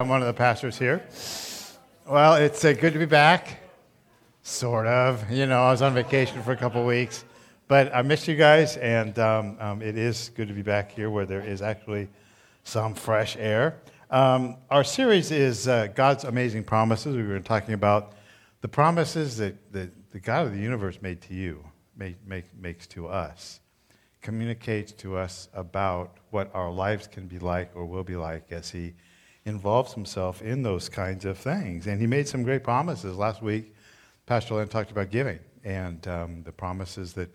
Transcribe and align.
I'm 0.00 0.08
one 0.08 0.22
of 0.22 0.26
the 0.26 0.34
pastors 0.34 0.76
here. 0.76 1.06
Well, 2.04 2.34
it's 2.34 2.64
uh, 2.64 2.72
good 2.72 2.94
to 2.94 2.98
be 2.98 3.04
back. 3.04 3.60
Sort 4.42 4.88
of. 4.88 5.30
You 5.30 5.46
know, 5.46 5.62
I 5.62 5.70
was 5.70 5.82
on 5.82 5.94
vacation 5.94 6.42
for 6.42 6.50
a 6.50 6.56
couple 6.56 6.84
weeks, 6.84 7.24
but 7.68 7.94
I 7.94 8.02
missed 8.02 8.26
you 8.26 8.34
guys, 8.34 8.76
and 8.78 9.16
um, 9.20 9.56
um, 9.60 9.82
it 9.82 9.96
is 9.96 10.32
good 10.34 10.48
to 10.48 10.54
be 10.54 10.62
back 10.62 10.90
here 10.90 11.10
where 11.10 11.26
there 11.26 11.42
is 11.42 11.62
actually 11.62 12.08
some 12.64 12.92
fresh 12.92 13.36
air. 13.36 13.78
Um, 14.10 14.56
our 14.68 14.82
series 14.82 15.30
is 15.30 15.68
uh, 15.68 15.86
God's 15.94 16.24
Amazing 16.24 16.64
Promises. 16.64 17.14
We 17.14 17.22
were 17.22 17.38
talking 17.38 17.74
about 17.74 18.14
the 18.62 18.68
promises 18.68 19.36
that, 19.36 19.54
that 19.72 20.10
the 20.10 20.18
God 20.18 20.46
of 20.46 20.54
the 20.54 20.60
universe 20.60 21.00
made 21.02 21.20
to 21.20 21.34
you, 21.34 21.64
make, 21.96 22.16
make, 22.26 22.46
makes 22.58 22.88
to 22.88 23.06
us, 23.06 23.60
communicates 24.22 24.90
to 24.94 25.16
us 25.16 25.48
about 25.54 26.16
what 26.30 26.52
our 26.52 26.72
lives 26.72 27.06
can 27.06 27.28
be 27.28 27.38
like 27.38 27.70
or 27.76 27.86
will 27.86 28.02
be 28.02 28.16
like 28.16 28.50
as 28.50 28.72
He 28.72 28.94
involves 29.44 29.92
himself 29.92 30.42
in 30.42 30.62
those 30.62 30.88
kinds 30.88 31.24
of 31.24 31.38
things. 31.38 31.86
And 31.86 32.00
he 32.00 32.06
made 32.06 32.26
some 32.26 32.42
great 32.42 32.64
promises. 32.64 33.16
Last 33.16 33.42
week, 33.42 33.74
Pastor 34.26 34.54
Len 34.54 34.68
talked 34.68 34.90
about 34.90 35.10
giving 35.10 35.38
and 35.64 36.06
um, 36.08 36.42
the 36.44 36.52
promises 36.52 37.12
that 37.14 37.34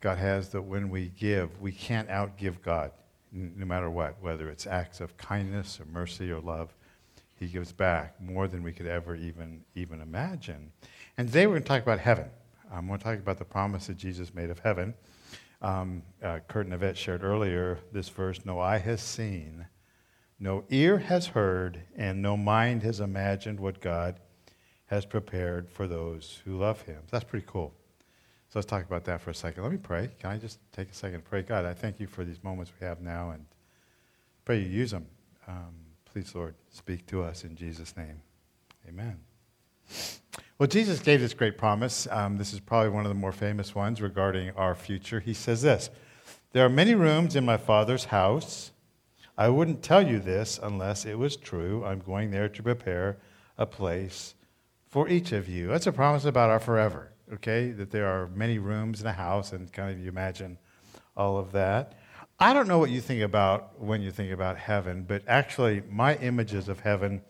God 0.00 0.18
has 0.18 0.48
that 0.50 0.62
when 0.62 0.88
we 0.88 1.12
give, 1.18 1.60
we 1.60 1.72
can't 1.72 2.08
outgive 2.08 2.60
God, 2.62 2.90
no 3.30 3.66
matter 3.66 3.90
what, 3.90 4.16
whether 4.20 4.48
it's 4.48 4.66
acts 4.66 5.00
of 5.00 5.16
kindness 5.16 5.78
or 5.80 5.84
mercy 5.86 6.30
or 6.30 6.40
love. 6.40 6.74
He 7.38 7.46
gives 7.46 7.72
back 7.72 8.20
more 8.20 8.48
than 8.48 8.62
we 8.62 8.72
could 8.72 8.86
ever 8.86 9.14
even, 9.14 9.62
even 9.74 10.00
imagine. 10.00 10.72
And 11.18 11.28
today 11.28 11.46
we're 11.46 11.54
going 11.54 11.62
to 11.62 11.68
talk 11.68 11.82
about 11.82 11.98
heaven. 11.98 12.26
We're 12.70 12.80
going 12.80 12.98
to 12.98 13.04
talk 13.04 13.18
about 13.18 13.38
the 13.38 13.44
promise 13.44 13.88
that 13.88 13.96
Jesus 13.96 14.32
made 14.32 14.50
of 14.50 14.58
heaven. 14.58 14.94
Um, 15.60 16.02
uh, 16.22 16.40
Kurt 16.48 16.96
shared 16.96 17.22
earlier 17.22 17.78
this 17.92 18.08
verse 18.08 18.44
No 18.44 18.58
eye 18.58 18.78
has 18.78 19.00
seen, 19.00 19.66
no 20.42 20.64
ear 20.70 20.98
has 20.98 21.28
heard, 21.28 21.82
and 21.96 22.20
no 22.20 22.36
mind 22.36 22.82
has 22.82 22.98
imagined 22.98 23.60
what 23.60 23.80
God 23.80 24.18
has 24.86 25.06
prepared 25.06 25.70
for 25.70 25.86
those 25.86 26.42
who 26.44 26.58
love 26.58 26.82
him. 26.82 26.98
That's 27.12 27.22
pretty 27.22 27.46
cool. 27.48 27.72
So 28.48 28.58
let's 28.58 28.66
talk 28.66 28.84
about 28.84 29.04
that 29.04 29.20
for 29.20 29.30
a 29.30 29.34
second. 29.34 29.62
Let 29.62 29.70
me 29.70 29.78
pray. 29.78 30.10
Can 30.18 30.30
I 30.30 30.38
just 30.38 30.58
take 30.72 30.90
a 30.90 30.94
second 30.94 31.14
and 31.14 31.24
pray? 31.24 31.42
God, 31.42 31.64
I 31.64 31.72
thank 31.72 32.00
you 32.00 32.08
for 32.08 32.24
these 32.24 32.42
moments 32.42 32.72
we 32.80 32.84
have 32.84 33.00
now 33.00 33.30
and 33.30 33.46
pray 34.44 34.58
you 34.58 34.68
use 34.68 34.90
them. 34.90 35.06
Um, 35.46 35.76
please, 36.04 36.34
Lord, 36.34 36.56
speak 36.70 37.06
to 37.06 37.22
us 37.22 37.44
in 37.44 37.54
Jesus' 37.54 37.96
name. 37.96 38.20
Amen. 38.88 39.20
Well, 40.58 40.66
Jesus 40.66 40.98
gave 40.98 41.20
this 41.20 41.34
great 41.34 41.56
promise. 41.56 42.08
Um, 42.10 42.36
this 42.36 42.52
is 42.52 42.58
probably 42.58 42.90
one 42.90 43.06
of 43.06 43.10
the 43.10 43.14
more 43.14 43.32
famous 43.32 43.76
ones 43.76 44.02
regarding 44.02 44.50
our 44.50 44.74
future. 44.74 45.20
He 45.20 45.34
says 45.34 45.62
this 45.62 45.88
There 46.50 46.66
are 46.66 46.68
many 46.68 46.96
rooms 46.96 47.36
in 47.36 47.44
my 47.44 47.58
Father's 47.58 48.06
house. 48.06 48.72
I 49.36 49.48
wouldn't 49.48 49.82
tell 49.82 50.06
you 50.06 50.18
this 50.18 50.60
unless 50.62 51.06
it 51.06 51.18
was 51.18 51.36
true. 51.36 51.84
I'm 51.84 52.00
going 52.00 52.30
there 52.30 52.48
to 52.48 52.62
prepare 52.62 53.18
a 53.56 53.64
place 53.66 54.34
for 54.88 55.08
each 55.08 55.32
of 55.32 55.48
you. 55.48 55.68
That's 55.68 55.86
a 55.86 55.92
promise 55.92 56.26
about 56.26 56.50
our 56.50 56.60
forever, 56.60 57.12
okay? 57.32 57.70
That 57.70 57.90
there 57.90 58.06
are 58.06 58.28
many 58.28 58.58
rooms 58.58 59.00
in 59.00 59.06
a 59.06 59.12
house, 59.12 59.52
and 59.52 59.72
kind 59.72 59.90
of 59.90 59.98
you 59.98 60.08
imagine 60.08 60.58
all 61.16 61.38
of 61.38 61.52
that. 61.52 61.94
I 62.38 62.52
don't 62.52 62.68
know 62.68 62.78
what 62.78 62.90
you 62.90 63.00
think 63.00 63.22
about 63.22 63.80
when 63.80 64.02
you 64.02 64.10
think 64.10 64.32
about 64.32 64.58
heaven, 64.58 65.04
but 65.08 65.22
actually, 65.26 65.82
my 65.88 66.16
images 66.16 66.68
of 66.68 66.80
heaven, 66.80 67.22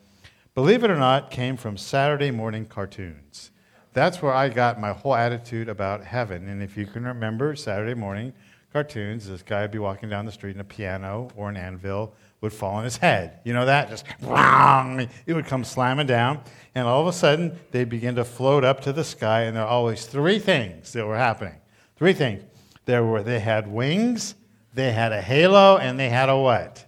believe 0.55 0.83
it 0.83 0.91
or 0.91 0.97
not, 0.97 1.31
came 1.31 1.55
from 1.55 1.77
Saturday 1.77 2.31
morning 2.31 2.65
cartoons. 2.65 3.51
That's 3.93 4.21
where 4.21 4.33
I 4.33 4.49
got 4.49 4.79
my 4.79 4.91
whole 4.91 5.15
attitude 5.15 5.69
about 5.69 6.03
heaven. 6.03 6.49
And 6.49 6.61
if 6.61 6.75
you 6.75 6.85
can 6.85 7.05
remember 7.05 7.55
Saturday 7.55 7.93
morning 7.93 8.33
cartoons, 8.73 9.27
this 9.27 9.43
guy 9.43 9.61
would 9.61 9.71
be 9.71 9.79
walking 9.79 10.09
down 10.09 10.25
the 10.25 10.31
street 10.31 10.51
and 10.51 10.61
a 10.61 10.65
piano 10.65 11.29
or 11.35 11.47
an 11.47 11.55
anvil 11.55 12.13
would 12.41 12.51
fall 12.51 12.75
on 12.75 12.83
his 12.83 12.97
head. 12.97 13.39
You 13.45 13.53
know 13.53 13.65
that? 13.67 13.89
Just 13.89 14.05
it 14.19 15.33
would 15.33 15.45
come 15.45 15.63
slamming 15.63 16.07
down, 16.07 16.41
and 16.75 16.85
all 16.85 16.99
of 16.99 17.07
a 17.07 17.13
sudden 17.13 17.57
they'd 17.71 17.87
begin 17.87 18.15
to 18.15 18.25
float 18.25 18.65
up 18.65 18.81
to 18.81 18.91
the 18.91 19.03
sky, 19.03 19.43
and 19.43 19.55
there 19.55 19.63
are 19.63 19.69
always 19.69 20.05
three 20.05 20.39
things 20.39 20.91
that 20.91 21.05
were 21.05 21.15
happening. 21.15 21.55
Three 21.95 22.13
things. 22.13 22.43
There 22.85 23.05
were 23.05 23.23
they 23.23 23.39
had 23.39 23.71
wings, 23.71 24.35
they 24.73 24.91
had 24.91 25.13
a 25.13 25.21
halo, 25.21 25.77
and 25.77 25.97
they 25.97 26.09
had 26.09 26.27
a 26.27 26.35
what? 26.35 26.85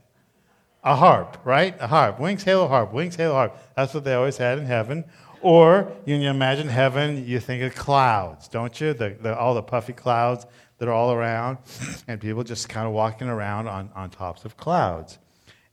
A 0.84 0.96
harp, 0.96 1.38
right? 1.46 1.76
A 1.80 1.88
harp. 1.88 2.20
Wings, 2.20 2.44
halo, 2.44 2.68
harp. 2.68 2.92
Wings, 2.92 3.16
halo, 3.16 3.34
harp. 3.34 3.58
That's 3.76 3.94
what 3.94 4.04
they 4.04 4.14
always 4.14 4.38
had 4.38 4.60
in 4.60 4.66
heaven. 4.66 5.06
Or 5.42 5.92
you 6.06 6.16
imagine 6.16 6.68
heaven, 6.68 7.26
you 7.26 7.40
think 7.40 7.64
of 7.64 7.76
clouds, 7.76 8.48
don't 8.48 8.82
you? 8.82 8.94
The, 8.94 9.16
the, 9.22 9.38
all 9.38 9.54
the 9.54 9.64
puffy 9.64 9.94
clouds 9.94 10.46
that 10.78 10.88
are 10.88 10.94
all 10.94 11.12
around, 11.12 11.58
and 12.08 12.20
people 12.20 12.44
just 12.44 12.70
kind 12.70 12.88
of 12.88 12.94
walking 12.94 13.28
around 13.28 13.68
on, 13.68 13.90
on 13.96 14.10
tops 14.10 14.46
of 14.46 14.58
clouds. 14.58 15.20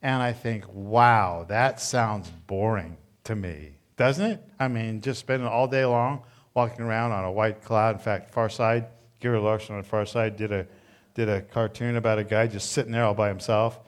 And 0.02 0.22
I 0.22 0.32
think, 0.32 0.64
wow, 0.72 1.44
that 1.48 1.80
sounds 1.80 2.30
boring 2.46 2.96
to 3.24 3.36
me, 3.36 3.76
doesn't 3.96 4.24
it? 4.24 4.44
I 4.58 4.68
mean, 4.68 5.00
just 5.00 5.20
spending 5.20 5.46
all 5.46 5.68
day 5.68 5.84
long 5.84 6.22
walking 6.54 6.84
around 6.84 7.12
on 7.12 7.24
a 7.24 7.32
white 7.32 7.62
cloud. 7.62 7.96
In 7.96 8.00
fact, 8.00 8.32
Far 8.32 8.48
Side, 8.48 8.86
Gary 9.20 9.38
Larson 9.38 9.76
on 9.76 9.82
Far 9.84 10.04
Side 10.04 10.36
did 10.36 10.52
a, 10.52 10.66
did 11.14 11.28
a 11.28 11.40
cartoon 11.40 11.96
about 11.96 12.18
a 12.18 12.24
guy 12.24 12.46
just 12.46 12.72
sitting 12.72 12.92
there 12.92 13.04
all 13.04 13.14
by 13.14 13.28
himself. 13.28 13.78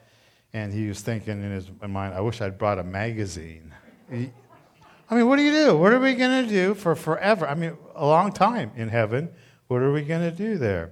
And 0.53 0.71
he 0.71 0.87
was 0.87 1.01
thinking 1.01 1.43
in 1.43 1.51
his 1.51 1.69
mind, 1.85 2.13
I 2.13 2.21
wish 2.21 2.39
I'd 2.39 2.57
brought 2.57 2.79
a 2.79 2.83
magazine. 2.83 3.73
I 4.09 5.15
mean, 5.15 5.27
what 5.27 5.35
do 5.35 5.41
you 5.41 5.51
do? 5.51 5.77
What 5.77 5.91
are 5.91 5.99
we 5.99 6.15
going 6.15 6.45
to 6.45 6.49
do 6.49 6.73
for 6.73 6.95
forever? 6.95 7.47
I 7.47 7.55
mean, 7.55 7.75
a 7.93 8.05
long 8.05 8.31
time 8.31 8.71
in 8.75 8.87
heaven. 8.87 9.29
What 9.67 9.81
are 9.81 9.91
we 9.91 10.01
going 10.03 10.21
to 10.21 10.31
do 10.31 10.57
there? 10.57 10.91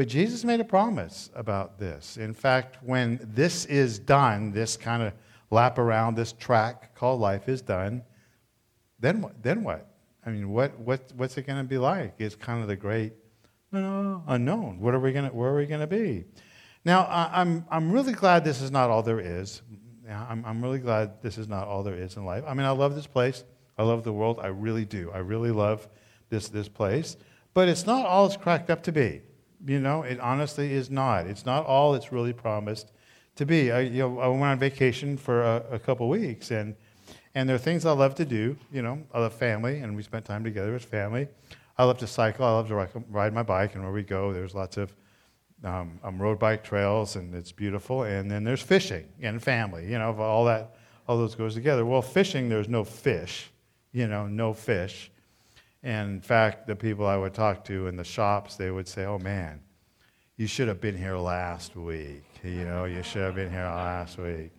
But 0.00 0.08
Jesus 0.08 0.44
made 0.44 0.60
a 0.60 0.64
promise 0.64 1.28
about 1.34 1.78
this. 1.78 2.16
In 2.16 2.32
fact, 2.32 2.78
when 2.82 3.20
this 3.34 3.66
is 3.66 3.98
done, 3.98 4.50
this 4.50 4.74
kind 4.74 5.02
of 5.02 5.12
lap 5.50 5.76
around 5.76 6.14
this 6.14 6.32
track 6.32 6.94
called 6.94 7.20
life 7.20 7.50
is 7.50 7.60
done, 7.60 8.02
then 8.98 9.20
what? 9.20 9.42
Then 9.42 9.62
what? 9.62 9.90
I 10.24 10.30
mean, 10.30 10.48
what, 10.48 10.78
what, 10.78 11.12
what's 11.16 11.36
it 11.36 11.46
going 11.46 11.58
to 11.58 11.68
be 11.68 11.76
like? 11.76 12.14
It's 12.18 12.34
kind 12.34 12.62
of 12.62 12.68
the 12.68 12.76
great 12.76 13.12
uh, 13.74 14.20
unknown. 14.26 14.80
What 14.80 14.94
are 14.94 15.00
we 15.00 15.12
gonna, 15.12 15.28
where 15.28 15.50
are 15.50 15.56
we 15.58 15.66
going 15.66 15.82
to 15.82 15.86
be? 15.86 16.24
Now, 16.82 17.06
I'm, 17.10 17.66
I'm 17.70 17.92
really 17.92 18.14
glad 18.14 18.42
this 18.42 18.62
is 18.62 18.70
not 18.70 18.88
all 18.88 19.02
there 19.02 19.20
is. 19.20 19.60
I'm, 20.08 20.42
I'm 20.46 20.62
really 20.62 20.78
glad 20.78 21.20
this 21.20 21.36
is 21.36 21.46
not 21.46 21.68
all 21.68 21.82
there 21.82 21.94
is 21.94 22.16
in 22.16 22.24
life. 22.24 22.44
I 22.46 22.54
mean, 22.54 22.64
I 22.64 22.70
love 22.70 22.94
this 22.94 23.06
place. 23.06 23.44
I 23.76 23.82
love 23.82 24.02
the 24.04 24.14
world. 24.14 24.40
I 24.42 24.46
really 24.46 24.86
do. 24.86 25.10
I 25.12 25.18
really 25.18 25.50
love 25.50 25.86
this, 26.30 26.48
this 26.48 26.70
place. 26.70 27.18
But 27.52 27.68
it's 27.68 27.84
not 27.84 28.06
all 28.06 28.24
it's 28.24 28.38
cracked 28.38 28.70
up 28.70 28.82
to 28.84 28.92
be. 28.92 29.20
You 29.66 29.80
know, 29.80 30.02
it 30.02 30.18
honestly 30.20 30.72
is 30.72 30.90
not. 30.90 31.26
It's 31.26 31.44
not 31.44 31.66
all 31.66 31.94
it's 31.94 32.12
really 32.12 32.32
promised 32.32 32.92
to 33.36 33.46
be. 33.46 33.70
I, 33.70 33.80
you 33.80 34.00
know, 34.00 34.18
I 34.18 34.28
went 34.28 34.42
on 34.42 34.58
vacation 34.58 35.16
for 35.16 35.42
a, 35.42 35.64
a 35.72 35.78
couple 35.78 36.08
weeks, 36.08 36.50
and 36.50 36.74
and 37.34 37.48
there 37.48 37.56
are 37.56 37.60
things 37.60 37.86
I 37.86 37.92
love 37.92 38.14
to 38.16 38.24
do. 38.24 38.56
You 38.72 38.82
know, 38.82 39.02
I 39.12 39.20
love 39.20 39.34
family, 39.34 39.80
and 39.80 39.94
we 39.94 40.02
spent 40.02 40.24
time 40.24 40.44
together 40.44 40.74
as 40.74 40.84
family. 40.84 41.28
I 41.78 41.84
love 41.84 41.98
to 41.98 42.06
cycle. 42.06 42.44
I 42.44 42.50
love 42.50 42.68
to 42.68 43.04
ride 43.08 43.32
my 43.32 43.42
bike, 43.42 43.74
and 43.74 43.84
where 43.84 43.92
we 43.92 44.02
go, 44.02 44.32
there's 44.32 44.54
lots 44.54 44.76
of 44.76 44.94
um, 45.64 46.00
um, 46.02 46.20
road 46.20 46.38
bike 46.38 46.64
trails, 46.64 47.16
and 47.16 47.34
it's 47.34 47.52
beautiful. 47.52 48.02
And 48.02 48.30
then 48.30 48.44
there's 48.44 48.62
fishing 48.62 49.06
and 49.20 49.42
family. 49.42 49.84
You 49.84 49.98
know, 49.98 50.14
all 50.18 50.44
that, 50.46 50.76
all 51.06 51.16
those 51.18 51.34
goes 51.34 51.54
together. 51.54 51.84
Well, 51.84 52.02
fishing, 52.02 52.48
there's 52.48 52.68
no 52.68 52.84
fish. 52.84 53.50
You 53.92 54.06
know, 54.06 54.26
no 54.26 54.52
fish. 54.52 55.10
And 55.82 56.10
in 56.10 56.20
fact, 56.20 56.66
the 56.66 56.76
people 56.76 57.06
I 57.06 57.16
would 57.16 57.34
talk 57.34 57.64
to 57.64 57.86
in 57.86 57.96
the 57.96 58.04
shops, 58.04 58.56
they 58.56 58.70
would 58.70 58.86
say, 58.86 59.04
"Oh 59.04 59.18
man, 59.18 59.60
you 60.36 60.46
should 60.46 60.68
have 60.68 60.80
been 60.80 60.96
here 60.96 61.16
last 61.16 61.76
week. 61.76 62.24
You 62.42 62.64
know, 62.64 62.84
you 62.84 63.02
should 63.02 63.22
have 63.22 63.34
been 63.34 63.50
here 63.50 63.64
last 63.64 64.18
week." 64.18 64.52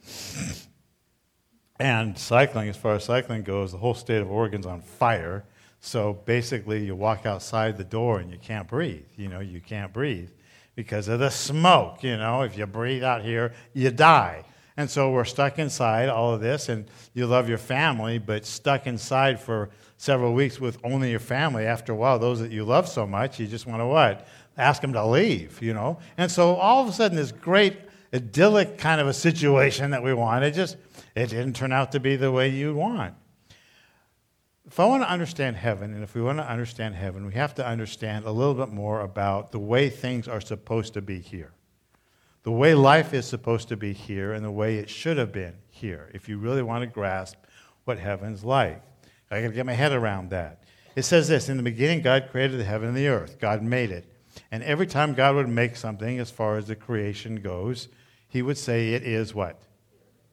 and 1.79 2.17
cycling, 2.17 2.69
as 2.69 2.77
far 2.77 2.95
as 2.95 3.03
cycling 3.05 3.43
goes, 3.43 3.71
the 3.71 3.77
whole 3.77 3.93
state 3.93 4.21
of 4.21 4.31
Oregon's 4.31 4.65
on 4.65 4.81
fire. 4.81 5.45
So 5.79 6.13
basically, 6.13 6.85
you 6.85 6.95
walk 6.95 7.25
outside 7.25 7.77
the 7.77 7.83
door 7.83 8.19
and 8.19 8.31
you 8.31 8.37
can't 8.37 8.67
breathe. 8.67 9.07
You 9.15 9.29
know, 9.29 9.39
you 9.39 9.59
can't 9.59 9.91
breathe 9.91 10.29
because 10.75 11.07
of 11.07 11.19
the 11.19 11.31
smoke. 11.31 12.03
You 12.03 12.17
know, 12.17 12.43
if 12.43 12.57
you 12.57 12.65
breathe 12.67 13.03
out 13.03 13.23
here, 13.23 13.53
you 13.73 13.89
die. 13.91 14.43
And 14.77 14.89
so 14.89 15.11
we're 15.11 15.25
stuck 15.25 15.59
inside 15.59 16.09
all 16.09 16.33
of 16.33 16.41
this, 16.41 16.69
and 16.69 16.85
you 17.13 17.27
love 17.27 17.49
your 17.49 17.57
family, 17.57 18.19
but 18.19 18.45
stuck 18.45 18.87
inside 18.87 19.39
for 19.39 19.69
several 19.97 20.33
weeks 20.33 20.59
with 20.59 20.77
only 20.83 21.11
your 21.11 21.19
family, 21.19 21.65
after 21.65 21.91
a 21.91 21.95
while, 21.95 22.17
those 22.17 22.39
that 22.39 22.51
you 22.51 22.63
love 22.63 22.87
so 22.87 23.05
much, 23.05 23.39
you 23.39 23.47
just 23.47 23.67
want 23.67 23.81
to 23.81 23.85
what? 23.85 24.27
Ask 24.57 24.81
them 24.81 24.93
to 24.93 25.05
leave, 25.05 25.61
you 25.61 25.73
know? 25.73 25.99
And 26.17 26.31
so 26.31 26.55
all 26.55 26.81
of 26.81 26.89
a 26.89 26.93
sudden, 26.93 27.17
this 27.17 27.31
great 27.31 27.77
idyllic 28.13 28.77
kind 28.77 28.99
of 28.99 29.07
a 29.07 29.13
situation 29.13 29.91
that 29.91 30.03
we 30.03 30.13
wanted, 30.13 30.53
just 30.53 30.77
it 31.15 31.27
didn't 31.27 31.55
turn 31.55 31.71
out 31.71 31.91
to 31.91 31.99
be 31.99 32.15
the 32.15 32.31
way 32.31 32.49
you 32.49 32.73
want. 32.73 33.13
If 34.65 34.79
I 34.79 34.85
want 34.85 35.03
to 35.03 35.09
understand 35.09 35.57
heaven, 35.57 35.93
and 35.93 36.03
if 36.03 36.15
we 36.15 36.21
want 36.21 36.37
to 36.37 36.49
understand 36.49 36.95
heaven, 36.95 37.25
we 37.25 37.33
have 37.33 37.53
to 37.55 37.65
understand 37.65 38.25
a 38.25 38.31
little 38.31 38.53
bit 38.53 38.69
more 38.69 39.01
about 39.01 39.51
the 39.51 39.59
way 39.59 39.89
things 39.89 40.27
are 40.27 40.41
supposed 40.41 40.93
to 40.93 41.01
be 41.01 41.19
here. 41.19 41.51
The 42.43 42.51
way 42.51 42.73
life 42.73 43.13
is 43.13 43.27
supposed 43.27 43.67
to 43.69 43.77
be 43.77 43.93
here 43.93 44.33
and 44.33 44.43
the 44.43 44.51
way 44.51 44.77
it 44.77 44.89
should 44.89 45.17
have 45.17 45.31
been 45.31 45.53
here, 45.69 46.09
if 46.13 46.27
you 46.27 46.37
really 46.37 46.63
want 46.63 46.81
to 46.81 46.87
grasp 46.87 47.37
what 47.85 47.99
heaven's 47.99 48.43
like. 48.43 48.81
I 49.29 49.41
got 49.41 49.47
to 49.49 49.53
get 49.53 49.65
my 49.65 49.73
head 49.73 49.91
around 49.91 50.31
that. 50.31 50.63
It 50.95 51.03
says 51.03 51.27
this 51.27 51.49
In 51.49 51.57
the 51.57 51.63
beginning, 51.63 52.01
God 52.01 52.29
created 52.31 52.59
the 52.59 52.65
heaven 52.65 52.89
and 52.89 52.97
the 52.97 53.07
earth. 53.07 53.39
God 53.39 53.61
made 53.61 53.91
it. 53.91 54.05
And 54.51 54.63
every 54.63 54.87
time 54.87 55.13
God 55.13 55.35
would 55.35 55.49
make 55.49 55.75
something, 55.75 56.19
as 56.19 56.31
far 56.31 56.57
as 56.57 56.67
the 56.67 56.75
creation 56.75 57.41
goes, 57.41 57.87
he 58.27 58.41
would 58.41 58.57
say, 58.57 58.93
It 58.93 59.03
is 59.03 59.33
what? 59.35 59.61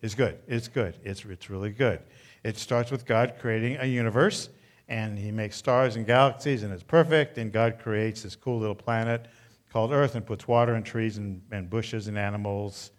It's 0.01 0.15
good. 0.15 0.39
It's 0.47 0.69
good. 0.69 0.95
It's, 1.03 1.25
it's 1.25 1.51
really 1.51 1.71
good. 1.71 2.01
It 2.45 2.57
starts 2.57 2.91
with 2.91 3.05
God 3.05 3.35
creating 3.41 3.77
a 3.81 3.87
universe, 3.87 4.49
and 4.89 5.19
He 5.19 5.33
makes 5.33 5.57
stars 5.57 5.97
and 5.97 6.07
galaxies, 6.07 6.63
and 6.63 6.73
it's 6.73 6.83
perfect. 6.83 7.39
And 7.39 7.53
God 7.53 7.79
creates 7.83 8.23
this 8.23 8.37
cool 8.37 8.59
little 8.59 8.75
planet 8.75 9.27
called 9.73 9.93
Earth 9.93 10.15
and 10.15 10.25
puts 10.25 10.49
water 10.49 10.75
and 10.75 10.85
trees 10.85 11.19
and, 11.19 11.43
and 11.53 11.69
bushes 11.69 12.09
and 12.09 12.19
animals. 12.19 12.91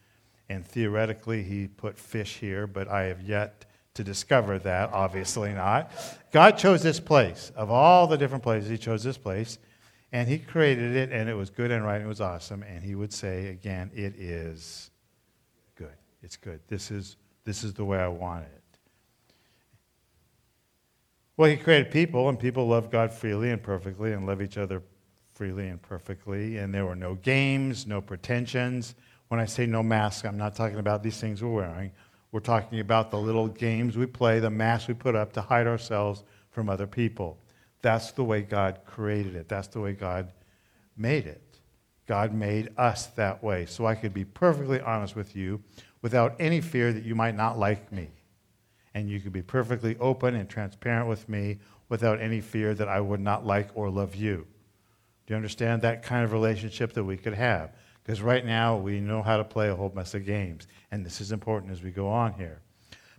And 0.50 0.66
theoretically, 0.66 1.44
He 1.44 1.68
put 1.68 1.98
fish 1.98 2.38
here, 2.38 2.68
but 2.68 2.88
I 2.88 3.04
have 3.04 3.22
yet 3.22 3.66
to 3.96 4.04
discover 4.04 4.60
that, 4.60 4.92
obviously 4.94 5.54
not. 5.54 5.92
God 6.32 6.52
chose 6.58 6.82
this 6.82 7.00
place. 7.00 7.52
Of 7.56 7.70
all 7.70 8.08
the 8.08 8.18
different 8.18 8.44
places, 8.44 8.70
He 8.70 8.78
chose 8.78 9.04
this 9.04 9.18
place. 9.18 9.58
And 10.12 10.28
He 10.28 10.40
created 10.40 10.96
it, 10.96 11.12
and 11.12 11.30
it 11.30 11.36
was 11.36 11.50
good 11.50 11.72
and 11.72 11.84
right, 11.84 11.98
and 11.98 12.06
it 12.06 12.08
was 12.08 12.22
awesome. 12.22 12.64
And 12.64 12.84
He 12.84 12.96
would 12.96 13.14
say 13.14 13.48
again, 13.48 13.92
It 13.94 14.16
is 14.16 14.90
good. 15.76 15.96
It's 16.24 16.38
good. 16.38 16.62
This 16.68 16.92
is, 16.92 17.18
this 17.46 17.64
is 17.64 17.74
the 17.74 17.86
way 17.86 18.00
I 18.00 18.08
want 18.08 18.46
it. 18.46 18.64
Well, 21.38 21.50
He 21.50 21.58
created 21.58 21.92
people, 21.92 22.30
and 22.30 22.40
people 22.40 22.68
love 22.68 22.90
God 22.90 23.14
freely 23.14 23.52
and 23.52 23.62
perfectly 23.62 24.14
and 24.14 24.26
love 24.26 24.42
each 24.42 24.58
other 24.58 24.82
freely 25.40 25.70
and 25.70 25.82
perfectly. 25.82 26.58
And 26.58 26.74
there 26.74 26.86
were 26.86 26.98
no 26.98 27.16
games, 27.16 27.88
no 27.88 28.02
pretensions. 28.02 28.94
When 29.30 29.40
I 29.40 29.46
say 29.46 29.66
no 29.66 29.82
mask, 29.82 30.26
I'm 30.26 30.38
not 30.38 30.54
talking 30.54 30.80
about 30.80 31.02
these 31.02 31.18
things 31.18 31.42
we're 31.42 31.50
wearing. 31.50 31.94
We're 32.34 32.42
talking 32.42 32.82
about 32.82 33.10
the 33.10 33.20
little 33.20 33.48
games 33.48 33.96
we 33.96 34.06
play, 34.06 34.42
the 34.42 34.50
masks 34.50 34.90
we 34.90 34.96
put 34.96 35.16
up 35.16 35.32
to 35.34 35.42
hide 35.42 35.66
ourselves 35.66 36.26
from 36.50 36.68
other 36.68 36.88
people. 36.88 37.40
That's 37.82 38.12
the 38.12 38.24
way 38.26 38.42
God 38.42 38.80
created 38.86 39.38
it. 39.38 39.48
That's 39.48 39.70
the 39.70 39.80
way 39.80 39.94
God 39.94 40.34
made 40.98 41.26
it. 41.26 41.42
God 42.06 42.34
made 42.34 42.72
us 42.78 43.06
that 43.08 43.42
way. 43.42 43.66
So 43.66 43.86
I 43.86 43.96
could 43.96 44.14
be 44.14 44.26
perfectly 44.26 44.82
honest 44.82 45.16
with 45.16 45.38
you 45.38 45.64
without 46.02 46.36
any 46.38 46.60
fear 46.60 46.92
that 46.92 47.06
you 47.06 47.16
might 47.16 47.38
not 47.38 47.58
like 47.58 47.94
me. 47.94 48.10
And 48.94 49.10
you 49.10 49.22
could 49.22 49.32
be 49.32 49.42
perfectly 49.42 49.96
open 50.02 50.36
and 50.36 50.50
transparent 50.50 51.08
with 51.08 51.30
me 51.30 51.60
without 51.88 52.20
any 52.20 52.42
fear 52.42 52.74
that 52.74 52.90
I 52.90 53.00
would 53.00 53.22
not 53.22 53.46
like 53.46 53.70
or 53.74 53.90
love 53.90 54.16
you. 54.16 54.46
Do 55.30 55.34
you 55.34 55.38
understand 55.38 55.84
that 55.84 56.02
kind 56.02 56.26
of 56.26 56.32
relationship 56.32 56.94
that 56.94 57.04
we 57.04 57.16
could 57.16 57.36
have? 57.36 57.76
Because 58.02 58.20
right 58.20 58.44
now 58.44 58.78
we 58.78 59.00
know 59.00 59.22
how 59.22 59.38
to 59.38 59.44
play 59.44 59.70
a 59.70 59.76
whole 59.76 59.92
mess 59.94 60.16
of 60.16 60.26
games. 60.26 60.66
And 60.90 61.06
this 61.06 61.22
is 61.22 61.32
important 61.32 61.72
as 61.72 61.84
we 61.84 61.92
go 61.92 62.08
on 62.08 62.34
here. 62.34 62.62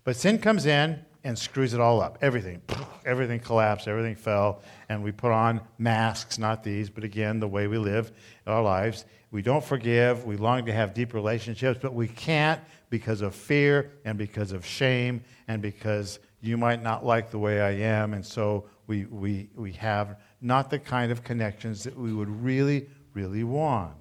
But 0.02 0.16
sin 0.16 0.38
comes 0.40 0.66
in 0.66 0.98
and 1.22 1.38
screws 1.38 1.72
it 1.72 1.78
all 1.78 2.00
up. 2.00 2.18
Everything, 2.20 2.62
everything 3.06 3.38
collapsed, 3.38 3.86
everything 3.86 4.16
fell, 4.16 4.60
and 4.88 5.04
we 5.04 5.12
put 5.12 5.30
on 5.30 5.60
masks, 5.78 6.36
not 6.36 6.64
these, 6.64 6.90
but 6.90 7.04
again, 7.04 7.38
the 7.38 7.46
way 7.46 7.68
we 7.68 7.78
live 7.78 8.10
our 8.44 8.60
lives. 8.60 9.04
We 9.30 9.42
don't 9.42 9.62
forgive. 9.62 10.24
We 10.24 10.36
long 10.36 10.66
to 10.66 10.72
have 10.72 10.92
deep 10.92 11.14
relationships, 11.14 11.78
but 11.80 11.94
we 11.94 12.08
can't 12.08 12.60
because 12.88 13.20
of 13.20 13.36
fear 13.36 13.92
and 14.04 14.18
because 14.18 14.50
of 14.50 14.66
shame 14.66 15.22
and 15.46 15.62
because 15.62 16.18
you 16.40 16.56
might 16.56 16.82
not 16.82 17.06
like 17.06 17.30
the 17.30 17.38
way 17.38 17.60
I 17.60 17.70
am. 17.70 18.14
And 18.14 18.26
so 18.26 18.64
we, 18.88 19.04
we, 19.04 19.48
we 19.54 19.70
have 19.74 20.16
not 20.40 20.70
the 20.70 20.78
kind 20.78 21.12
of 21.12 21.22
connections 21.22 21.84
that 21.84 21.96
we 21.96 22.12
would 22.12 22.28
really, 22.42 22.88
really 23.14 23.44
want. 23.44 23.94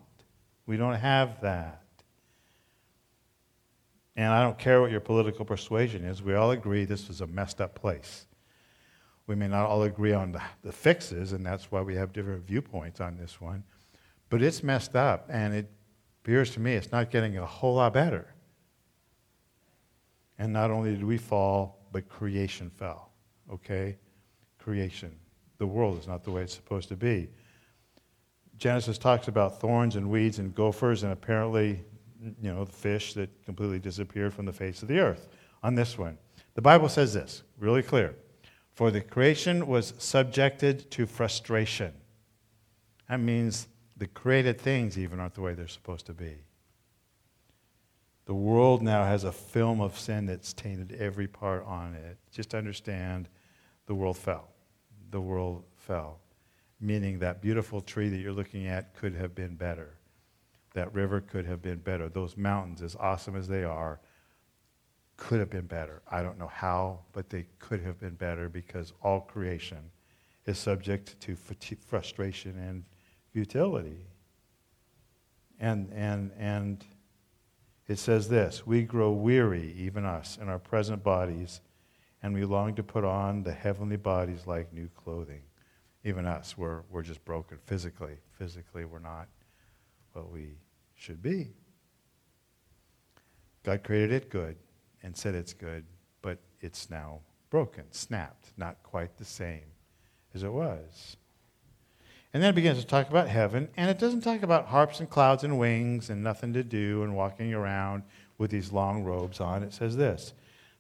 We 0.66 0.78
don't 0.78 0.96
have 0.96 1.42
that. 1.42 1.84
And 4.16 4.28
I 4.28 4.42
don't 4.42 4.58
care 4.58 4.82
what 4.82 4.92
your 4.92 5.00
political 5.00 5.46
persuasion 5.46 6.04
is, 6.04 6.22
we 6.22 6.36
all 6.36 6.52
agree 6.52 6.86
this 6.86 7.08
was 7.08 7.22
a 7.22 7.28
messed 7.28 7.62
up 7.62 7.74
place. 7.74 8.26
We 9.28 9.36
may 9.36 9.48
not 9.48 9.68
all 9.68 9.84
agree 9.84 10.14
on 10.14 10.32
the, 10.32 10.42
the 10.64 10.72
fixes, 10.72 11.34
and 11.34 11.46
that's 11.46 11.72
why 11.72 11.82
we 11.82 11.96
have 11.96 12.12
different 12.12 12.46
viewpoints 12.46 13.00
on 13.00 13.16
this 13.16 13.40
one. 13.40 13.64
But 14.30 14.42
it's 14.42 14.64
messed 14.64 14.96
up, 14.96 15.28
and 15.30 15.54
it 15.54 15.70
appears 16.22 16.52
to 16.52 16.60
me 16.60 16.74
it's 16.74 16.92
not 16.92 17.12
getting 17.12 17.38
a 17.38 17.46
whole 17.46 17.76
lot 17.76 17.94
better. 17.94 18.34
And 20.38 20.52
not 20.52 20.72
only 20.72 20.92
did 20.92 21.04
we 21.04 21.18
fall, 21.18 21.88
but 21.92 22.10
creation 22.10 22.70
fell. 22.70 23.12
Okay? 23.52 23.98
Creation. 24.58 25.16
The 25.60 25.68
world 25.68 26.00
is 26.00 26.08
not 26.08 26.24
the 26.24 26.32
way 26.32 26.42
it's 26.42 26.56
supposed 26.56 26.90
to 26.90 26.96
be. 26.96 27.30
Genesis 28.58 28.98
talks 28.98 29.28
about 29.28 29.62
thorns 29.62 29.96
and 29.96 30.10
weeds 30.10 30.40
and 30.40 30.54
gophers, 30.56 31.04
and 31.04 31.14
apparently 31.14 31.84
you 32.22 32.54
know, 32.54 32.66
the 32.66 32.72
fish 32.72 33.14
that 33.14 33.30
completely 33.46 33.80
disappeared 33.80 34.34
from 34.34 34.46
the 34.46 34.54
face 34.54 34.82
of 34.82 34.88
the 34.88 35.00
earth 35.00 35.28
on 35.64 35.76
this 35.76 35.98
one. 35.98 36.18
The 36.56 36.62
Bible 36.62 36.90
says 36.90 37.14
this, 37.14 37.44
really 37.58 37.84
clear. 37.84 38.16
For 38.74 38.92
the 38.92 39.02
creation 39.02 39.68
was 39.68 39.94
subjected 39.98 40.90
to 40.92 41.06
frustration. 41.06 41.94
That 43.10 43.20
means 43.20 43.68
the 43.98 44.08
created 44.08 44.60
things 44.60 44.98
even 44.98 45.20
aren't 45.20 45.36
the 45.36 45.42
way 45.42 45.54
they're 45.54 45.68
supposed 45.68 46.06
to 46.08 46.14
be. 46.14 46.38
The 48.26 48.36
world 48.36 48.82
now 48.82 49.06
has 49.06 49.24
a 49.24 49.32
film 49.32 49.82
of 49.82 49.98
sin 49.98 50.26
that's 50.26 50.54
tainted 50.54 50.94
every 51.00 51.28
part 51.28 51.66
on 51.66 51.96
it. 51.96 52.18
Just 52.32 52.54
understand 52.54 53.28
the 53.88 53.96
world 53.96 54.18
fell. 54.18 54.50
The 55.12 55.22
world 55.22 55.64
fell. 55.76 56.20
Meaning 56.80 57.20
that 57.20 57.42
beautiful 57.42 57.82
tree 57.82 58.10
that 58.10 58.18
you're 58.18 58.32
looking 58.32 58.68
at 58.68 58.96
could 58.96 59.14
have 59.14 59.36
been 59.36 59.56
better 59.56 60.00
that 60.74 60.94
river 60.94 61.22
could 61.22 61.46
have 61.46 61.62
been 61.62 61.80
better. 61.80 62.10
Those 62.10 62.38
mountains, 62.38 62.82
as 62.82 62.96
awesome 62.96 63.36
as 63.36 63.48
they 63.48 63.64
are, 63.64 64.00
could 65.18 65.40
have 65.40 65.50
been 65.50 65.66
better. 65.66 66.02
I 66.10 66.22
don't 66.22 66.40
know 66.40 66.48
how, 66.48 67.00
but 67.12 67.30
they 67.30 67.48
could 67.60 67.82
have 67.82 68.00
been 68.00 68.16
better 68.16 68.48
because 68.50 68.94
all 69.02 69.22
creation 69.22 69.92
is 70.46 70.58
subject 70.58 71.20
to 71.22 71.36
frustration 71.36 72.58
and 72.58 72.86
futility. 73.32 74.06
And, 75.60 75.92
and, 75.94 76.32
and 76.38 76.86
it 77.88 78.00
says 78.00 78.30
this 78.30 78.66
We 78.66 78.84
grow 78.84 79.12
weary, 79.12 79.74
even 79.78 80.06
us, 80.06 80.38
in 80.42 80.48
our 80.48 80.60
present 80.60 81.04
bodies, 81.04 81.62
and 82.22 82.34
we 82.34 82.44
long 82.46 82.76
to 82.76 82.84
put 82.84 83.04
on 83.04 83.44
the 83.44 83.52
heavenly 83.52 83.98
bodies 83.98 84.46
like 84.46 84.74
new 84.74 84.90
clothing. 84.96 85.42
Even 86.04 86.26
us, 86.26 86.58
we're, 86.58 86.82
we're 86.90 87.04
just 87.04 87.24
broken 87.26 87.58
physically. 87.66 88.18
Physically, 88.38 88.86
we're 88.86 89.00
not 89.00 89.28
what 90.14 90.32
we 90.32 90.58
should 90.96 91.22
be. 91.22 91.52
God 93.64 93.84
created 93.84 94.12
it 94.12 94.30
good 94.30 94.56
and 95.04 95.16
said 95.16 95.36
it's 95.36 95.54
good, 95.54 95.86
but 96.22 96.40
it's 96.62 96.90
now 96.90 97.20
broken, 97.50 97.84
snapped, 97.92 98.52
not 98.58 98.82
quite 98.84 99.18
the 99.18 99.26
same 99.26 99.66
as 100.34 100.44
it 100.44 100.52
was. 100.52 101.18
And 102.34 102.44
then 102.44 102.52
it 102.52 102.56
begins 102.56 102.80
to 102.80 102.86
talk 102.86 103.10
about 103.10 103.28
heaven, 103.28 103.70
and 103.76 103.90
it 103.90 103.98
doesn't 103.98 104.22
talk 104.22 104.44
about 104.44 104.68
harps 104.68 105.00
and 105.00 105.10
clouds 105.10 105.44
and 105.44 105.58
wings 105.58 106.10
and 106.10 106.24
nothing 106.24 106.54
to 106.54 106.64
do 106.64 107.04
and 107.04 107.16
walking 107.16 107.54
around 107.54 108.04
with 108.38 108.52
these 108.52 108.72
long 108.72 109.04
robes 109.04 109.40
on. 109.40 109.64
It 109.64 109.74
says 109.74 109.98
this 109.98 110.34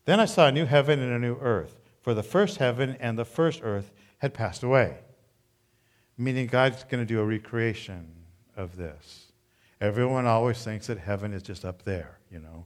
Then 0.09 0.19
I 0.19 0.25
saw 0.25 0.47
a 0.47 0.51
new 0.51 0.65
heaven 0.65 0.99
and 1.03 1.13
a 1.13 1.19
new 1.19 1.37
earth, 1.39 1.77
for 2.01 2.15
the 2.15 2.23
first 2.23 2.57
heaven 2.57 2.97
and 2.99 3.15
the 3.15 3.25
first 3.25 3.59
earth 3.61 3.91
had 4.17 4.33
passed 4.33 4.63
away. 4.63 4.97
Meaning 6.17 6.47
God's 6.47 6.83
going 6.85 6.99
to 6.99 7.05
do 7.05 7.19
a 7.19 7.23
recreation 7.23 8.07
of 8.57 8.75
this. 8.75 9.31
Everyone 9.79 10.25
always 10.25 10.63
thinks 10.63 10.87
that 10.87 10.97
heaven 10.97 11.31
is 11.31 11.43
just 11.43 11.63
up 11.63 11.83
there, 11.83 12.17
you 12.31 12.39
know. 12.39 12.65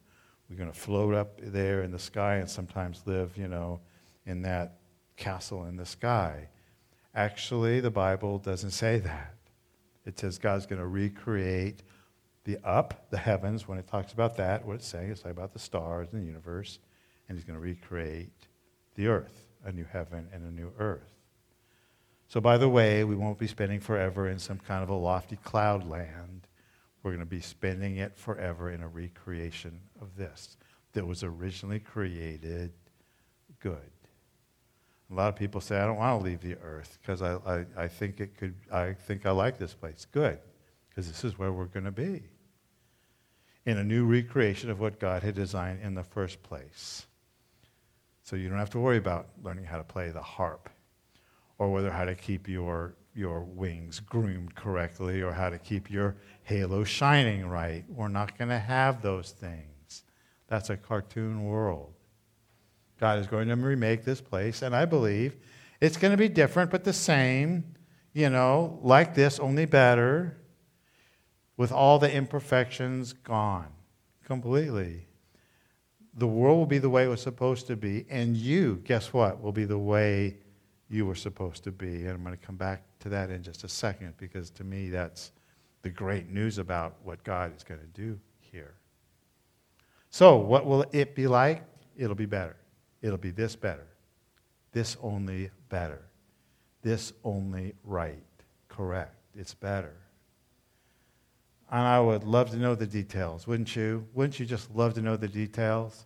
We're 0.50 0.56
going 0.56 0.72
to 0.72 0.80
float 0.80 1.14
up 1.14 1.38
there 1.44 1.84
in 1.84 1.92
the 1.92 2.00
sky 2.00 2.36
and 2.36 2.50
sometimes 2.50 3.04
live, 3.06 3.36
you 3.36 3.50
know, 3.50 3.82
in 4.26 4.42
that 4.44 4.78
castle 5.18 5.66
in 5.66 5.76
the 5.76 5.86
sky. 5.86 6.48
Actually, 7.14 7.82
the 7.82 7.92
Bible 7.92 8.38
doesn't 8.38 8.72
say 8.72 9.00
that. 9.00 9.36
It 10.06 10.18
says 10.18 10.38
God's 10.38 10.66
going 10.66 10.80
to 10.80 10.88
recreate 10.88 11.84
the 12.46 12.58
up, 12.64 13.10
the 13.10 13.18
heavens. 13.18 13.68
When 13.68 13.80
it 13.80 13.88
talks 13.90 14.14
about 14.14 14.38
that, 14.38 14.66
what 14.66 14.78
it's 14.78 14.88
saying, 14.88 15.12
it's 15.12 15.20
talking 15.20 15.32
about 15.32 15.52
the 15.52 15.60
stars 15.60 16.08
and 16.14 16.22
the 16.22 16.26
universe, 16.26 16.80
and 17.28 17.38
He's 17.38 17.46
going 17.46 17.58
to 17.58 17.64
recreate 17.64 18.32
the 18.96 19.08
earth, 19.08 19.48
a 19.66 19.72
new 19.72 19.86
heaven 19.92 20.28
and 20.34 20.46
a 20.46 20.52
new 20.52 20.72
earth. 20.80 21.14
So, 22.28 22.42
by 22.42 22.58
the 22.58 22.70
way, 22.70 23.04
we 23.04 23.16
won't 23.16 23.38
be 23.38 23.48
spending 23.48 23.80
forever 23.80 24.28
in 24.28 24.40
some 24.40 24.58
kind 24.60 24.84
of 24.84 24.90
a 24.90 24.96
lofty 24.96 25.36
cloud 25.38 25.88
land. 25.88 26.48
We're 27.04 27.12
going 27.12 27.20
to 27.20 27.26
be 27.26 27.42
spending 27.42 27.98
it 27.98 28.18
forever 28.18 28.72
in 28.72 28.82
a 28.82 28.88
recreation 28.88 29.80
of 30.02 30.16
this 30.16 30.58
that 30.94 31.06
was 31.06 31.24
originally 31.24 31.80
created 31.80 32.72
good. 33.60 33.92
A 35.12 35.14
lot 35.14 35.28
of 35.28 35.36
people 35.36 35.62
say, 35.62 35.78
I 35.78 35.86
don't 35.86 35.98
want 35.98 36.20
to 36.20 36.26
leave 36.26 36.42
the 36.42 36.56
earth 36.64 36.98
because 37.02 37.22
I, 37.22 37.36
I, 37.46 37.66
I 37.78 37.88
think 37.88 38.20
it 38.20 38.36
could, 38.38 38.56
I 38.72 38.94
think 38.94 39.26
I 39.26 39.32
like 39.32 39.60
this 39.60 39.74
place. 39.74 40.08
Good, 40.12 40.40
because 40.90 41.08
this 41.08 41.24
is 41.24 41.38
where 41.38 41.52
we're 41.52 41.66
going 41.66 41.86
to 41.86 41.92
be. 41.92 42.24
In 43.66 43.78
a 43.78 43.84
new 43.84 44.06
recreation 44.06 44.70
of 44.70 44.80
what 44.80 45.00
God 45.00 45.22
had 45.24 45.36
designed 45.36 45.82
in 45.84 45.94
the 45.94 46.04
first 46.04 46.42
place. 46.42 47.06
So 48.24 48.36
you 48.36 48.50
don't 48.50 48.58
have 48.58 48.70
to 48.72 48.80
worry 48.80 48.98
about 48.98 49.28
learning 49.44 49.66
how 49.66 49.78
to 49.78 49.84
play 49.84 50.10
the 50.10 50.22
harp 50.22 50.70
or 51.58 51.72
whether 51.72 51.92
how 51.92 52.06
to 52.06 52.16
keep 52.16 52.48
your 52.48 52.96
your 53.16 53.42
wings 53.42 54.00
groomed 54.00 54.56
correctly 54.56 55.22
or 55.22 55.32
how 55.32 55.50
to 55.50 55.60
keep 55.60 55.92
your 55.92 56.16
halo 56.44 56.84
shining 56.84 57.48
right. 57.48 57.86
We're 57.88 58.08
not 58.08 58.38
going 58.38 58.50
to 58.50 58.58
have 58.58 59.04
those 59.04 59.32
things. 59.32 60.04
That's 60.48 60.72
a 60.72 60.78
cartoon 60.78 61.44
world. 61.44 61.94
God 63.00 63.20
is 63.20 63.28
going 63.28 63.50
to 63.50 63.56
remake 63.56 64.04
this 64.04 64.22
place, 64.22 64.62
and 64.62 64.76
I 64.76 64.86
believe 64.86 65.36
it's 65.80 65.98
going 65.98 66.12
to 66.12 66.18
be 66.18 66.30
different, 66.30 66.72
but 66.72 66.84
the 66.84 66.94
same, 66.94 67.76
you 68.14 68.30
know, 68.30 68.80
like 68.82 69.14
this, 69.14 69.40
only 69.40 69.66
better, 69.66 70.38
with 71.58 71.72
all 71.72 72.00
the 72.00 72.12
imperfections 72.12 73.14
gone 73.14 73.72
completely. 74.26 75.08
The 76.16 76.28
world 76.28 76.58
will 76.58 76.66
be 76.66 76.78
the 76.78 76.90
way 76.90 77.06
it 77.06 77.08
was 77.08 77.22
supposed 77.22 77.68
to 77.68 77.76
be, 77.76 78.06
and 78.10 78.38
you, 78.38 78.82
guess 78.84 79.14
what, 79.14 79.42
will 79.42 79.52
be 79.52 79.66
the 79.66 79.78
way 79.78 80.38
you 80.90 81.06
were 81.06 81.16
supposed 81.16 81.64
to 81.64 81.72
be. 81.72 82.06
And 82.06 82.12
I'm 82.12 82.24
going 82.24 82.38
to 82.38 82.46
come 82.46 82.56
back 82.56 82.84
to 83.00 83.10
that 83.10 83.30
in 83.32 83.42
just 83.42 83.64
a 83.64 83.68
second 83.68 84.14
because 84.18 84.50
to 84.52 84.64
me 84.64 84.90
that's 84.90 85.32
the 85.82 85.90
great 85.90 86.30
news 86.30 86.60
about 86.60 86.96
what 87.04 87.24
God 87.24 87.56
is 87.56 87.64
going 87.64 87.82
to 87.82 87.88
do 87.88 88.20
here. 88.40 88.76
So, 90.10 90.38
what 90.38 90.66
will 90.66 90.86
it 90.92 91.16
be 91.16 91.28
like? 91.28 91.64
It'll 91.98 92.16
be 92.16 92.28
better. 92.28 92.56
It'll 93.02 93.18
be 93.18 93.32
this 93.32 93.56
better. 93.56 93.88
This 94.72 94.96
only 95.02 95.50
better. 95.70 96.04
This 96.84 97.14
only 97.24 97.74
right. 97.84 98.24
Correct. 98.70 99.16
It's 99.36 99.54
better. 99.54 99.96
And 101.74 101.82
I 101.82 102.00
would 102.00 102.24
love 102.24 102.52
to 102.52 102.58
know 102.58 102.76
the 102.76 102.86
details, 102.86 103.48
wouldn't 103.48 103.76
you? 103.76 104.08
Wouldn't 104.14 104.40
you 104.40 104.46
just 104.46 104.70
love 104.76 104.94
to 104.94 105.02
know 105.02 105.18
the 105.18 105.28
details? 105.28 106.06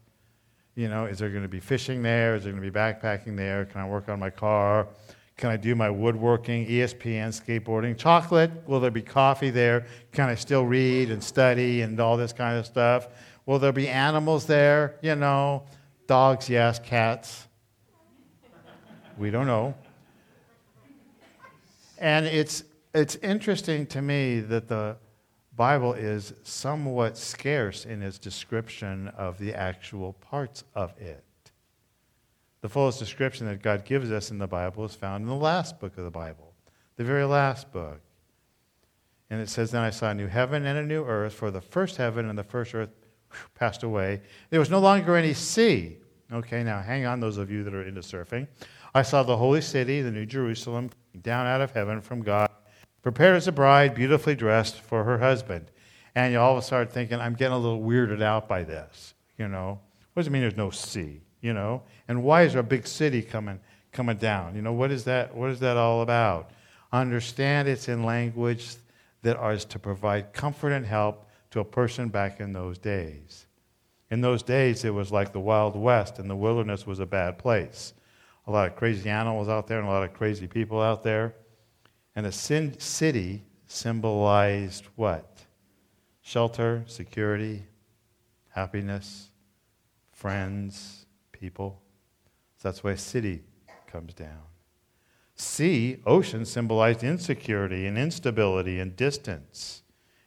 You 0.76 0.88
know, 0.88 1.08
is 1.08 1.20
there 1.20 1.30
going 1.30 1.44
to 1.44 1.50
be 1.50 1.60
fishing 1.60 2.02
there? 2.02 2.36
Is 2.36 2.46
there 2.46 2.54
going 2.54 2.64
to 2.64 2.72
be 2.72 2.74
backpacking 2.74 3.36
there? 3.36 3.66
Can 3.66 3.82
I 3.82 3.86
work 3.86 4.08
on 4.08 4.18
my 4.18 4.30
car? 4.30 4.88
Can 5.36 5.50
I 5.50 5.58
do 5.58 5.76
my 5.76 5.90
woodworking, 5.90 6.66
ESPN, 6.68 7.36
skateboarding? 7.38 7.98
Chocolate? 7.98 8.50
Will 8.66 8.80
there 8.80 8.92
be 8.92 9.02
coffee 9.02 9.50
there? 9.50 9.86
Can 10.14 10.30
I 10.30 10.36
still 10.36 10.66
read 10.66 11.12
and 11.12 11.22
study 11.22 11.82
and 11.82 12.00
all 12.00 12.16
this 12.16 12.32
kind 12.32 12.58
of 12.58 12.66
stuff? 12.66 13.10
Will 13.46 13.60
there 13.60 13.74
be 13.74 13.90
animals 13.90 14.46
there? 14.46 14.96
You 15.02 15.16
know, 15.16 15.66
dogs, 16.08 16.50
yes, 16.50 16.80
cats. 16.80 17.46
We 19.18 19.32
don't 19.32 19.48
know. 19.48 19.76
And 21.98 22.26
it's, 22.26 22.64
it's 22.96 23.16
interesting 23.18 23.86
to 23.88 24.02
me 24.02 24.40
that 24.40 24.70
the 24.70 24.96
Bible 25.58 25.94
is 25.94 26.34
somewhat 26.44 27.18
scarce 27.18 27.84
in 27.84 28.04
its 28.04 28.20
description 28.20 29.08
of 29.10 29.40
the 29.40 29.56
actual 29.56 30.14
parts 30.14 30.64
of 30.76 30.96
it. 31.02 31.24
The 32.62 32.70
fullest 32.70 33.00
description 33.00 33.48
that 33.48 33.64
God 33.64 33.84
gives 33.84 34.12
us 34.12 34.30
in 34.30 34.38
the 34.38 34.48
Bible 34.48 34.86
is 34.86 34.94
found 34.94 35.24
in 35.24 35.28
the 35.28 35.36
last 35.36 35.80
book 35.80 35.98
of 35.98 36.04
the 36.04 36.12
Bible, 36.12 36.54
the 36.96 37.04
very 37.04 37.26
last 37.26 37.72
book. 37.72 38.00
And 39.32 39.42
it 39.42 39.50
says, 39.50 39.72
Then 39.72 39.82
I 39.82 39.90
saw 39.90 40.12
a 40.12 40.14
new 40.14 40.28
heaven 40.28 40.64
and 40.64 40.78
a 40.78 40.84
new 40.84 41.04
earth, 41.04 41.34
for 41.34 41.50
the 41.50 41.60
first 41.60 41.98
heaven 41.98 42.30
and 42.30 42.38
the 42.38 42.44
first 42.44 42.76
earth 42.76 42.92
passed 43.56 43.82
away. 43.82 44.22
There 44.52 44.60
was 44.60 44.70
no 44.70 44.80
longer 44.80 45.16
any 45.16 45.34
sea. 45.34 45.98
Okay, 46.32 46.64
now 46.64 46.84
hang 46.84 47.08
on, 47.08 47.20
those 47.20 47.38
of 47.38 47.50
you 47.50 47.64
that 47.64 47.74
are 47.74 47.84
into 47.84 48.02
surfing. 48.02 48.48
I 48.94 49.02
saw 49.02 49.24
the 49.24 49.38
holy 49.38 49.62
city, 49.62 50.02
the 50.04 50.12
New 50.12 50.28
Jerusalem, 50.28 50.92
down 51.24 51.48
out 51.48 51.62
of 51.62 51.72
heaven 51.72 52.00
from 52.00 52.22
God, 52.22 52.48
prepared 53.08 53.38
as 53.38 53.48
a 53.48 53.54
bride, 53.54 53.96
beautifully 53.96 54.36
dressed 54.36 54.82
for 54.82 55.06
her 55.06 55.20
husband. 55.20 55.72
And 56.14 56.34
you 56.34 56.40
all 56.42 56.52
of 56.52 56.58
a 56.58 56.62
sudden 56.62 56.90
thinking, 56.90 57.22
I'm 57.22 57.36
getting 57.36 57.54
a 57.54 57.58
little 57.58 57.82
weirded 57.82 58.22
out 58.22 58.50
by 58.50 58.66
this. 58.66 59.14
You 59.38 59.48
know, 59.48 59.80
what 60.12 60.20
does 60.20 60.28
it 60.28 60.32
mean 60.32 60.42
there's 60.42 60.58
no 60.58 60.72
sea? 60.72 61.22
You 61.40 61.54
know, 61.54 61.84
and 62.10 62.22
why 62.22 62.44
is 62.44 62.52
there 62.52 62.60
a 62.60 62.66
big 62.66 62.86
city 62.86 63.22
coming 63.22 63.62
coming 63.94 64.18
down? 64.18 64.58
You 64.58 64.62
know, 64.62 64.74
what 64.74 64.92
is 64.92 65.06
that? 65.06 65.34
What 65.34 65.52
is 65.52 65.62
that 65.62 65.78
all 65.78 66.02
about? 66.02 66.52
Understand 66.92 67.70
it's 67.70 67.88
in 67.88 68.04
language 68.04 68.76
that 69.22 69.42
is 69.54 69.64
to 69.64 69.80
provide 69.80 70.34
comfort 70.34 70.74
and 70.74 70.86
help 70.86 71.30
to 71.52 71.62
a 71.62 71.66
person 71.66 72.10
back 72.10 72.42
in 72.42 72.52
those 72.52 72.78
days. 72.78 73.46
In 74.12 74.20
those 74.20 74.44
days, 74.44 74.84
it 74.84 74.94
was 74.94 75.14
like 75.14 75.32
the 75.32 75.40
Wild 75.40 75.78
West, 75.78 76.20
and 76.20 76.30
the 76.30 76.36
wilderness 76.36 76.86
was 76.86 77.00
a 77.00 77.06
bad 77.06 77.38
place. 77.38 77.94
A 78.48 78.52
lot 78.52 78.68
of 78.68 78.76
crazy 78.76 79.10
animals 79.10 79.48
out 79.48 79.66
there, 79.66 79.80
and 79.80 79.88
a 79.88 79.92
lot 79.92 80.04
of 80.04 80.14
crazy 80.14 80.48
people 80.48 80.82
out 80.82 81.04
there. 81.04 81.36
And 82.18 82.26
a 82.26 82.32
city 82.32 83.44
symbolized 83.68 84.88
what? 84.96 85.46
Shelter, 86.22 86.84
security, 86.88 87.62
happiness, 88.50 89.30
friends, 90.14 91.06
people. 91.32 91.80
So 92.58 92.70
that's 92.70 92.84
why 92.84 92.96
city 92.96 93.44
comes 93.86 94.16
down. 94.16 94.42
Sea, 95.36 96.02
ocean, 96.08 96.44
symbolized 96.44 97.04
insecurity 97.04 97.86
and 97.86 98.00
instability 98.00 98.80
and 98.80 98.96
distance. 98.96 99.84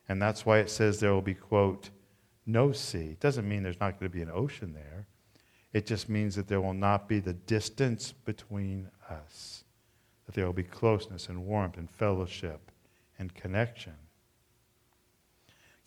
And 0.09 0.23
that's 0.23 0.47
why 0.47 0.59
it 0.59 0.70
says 0.70 1.00
there 1.00 1.12
will 1.12 1.20
be, 1.20 1.35
quote, 1.35 1.90
no 2.47 2.70
sea. 2.70 3.11
It 3.11 3.20
doesn't 3.20 3.49
mean 3.49 3.64
there's 3.64 3.80
not 3.80 3.99
going 3.99 4.12
to 4.12 4.16
be 4.16 4.23
an 4.23 4.30
ocean 4.32 4.75
there. 4.75 5.09
It 5.73 5.87
just 5.87 6.09
means 6.09 6.37
that 6.37 6.47
there 6.47 6.61
will 6.61 6.73
not 6.73 7.09
be 7.09 7.18
the 7.18 7.35
distance 7.35 8.12
between 8.12 8.88
us, 9.09 9.60
that 10.30 10.37
there 10.37 10.46
will 10.46 10.52
be 10.52 10.62
closeness 10.62 11.28
and 11.28 11.44
warmth 11.44 11.76
and 11.76 11.90
fellowship 11.90 12.70
and 13.18 13.34
connection. 13.34 13.94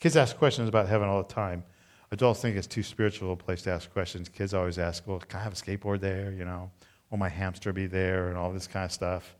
Kids 0.01 0.17
ask 0.17 0.35
questions 0.35 0.67
about 0.67 0.89
heaven 0.89 1.07
all 1.07 1.23
the 1.23 1.33
time. 1.33 1.63
Adults 2.11 2.41
think 2.41 2.57
it's 2.57 2.67
too 2.67 2.83
spiritual 2.83 3.31
a 3.31 3.37
place 3.37 3.61
to 3.61 3.71
ask 3.71 3.89
questions. 3.93 4.27
Kids 4.27 4.53
always 4.53 4.77
ask, 4.77 5.07
well, 5.07 5.19
can 5.19 5.39
I 5.39 5.43
have 5.43 5.53
a 5.53 5.55
skateboard 5.55 6.01
there? 6.01 6.33
You 6.33 6.43
know, 6.43 6.69
will 7.09 7.19
my 7.19 7.29
hamster 7.29 7.71
be 7.71 7.85
there? 7.85 8.27
And 8.27 8.37
all 8.37 8.51
this 8.51 8.67
kind 8.67 8.83
of 8.83 8.91
stuff. 8.91 9.33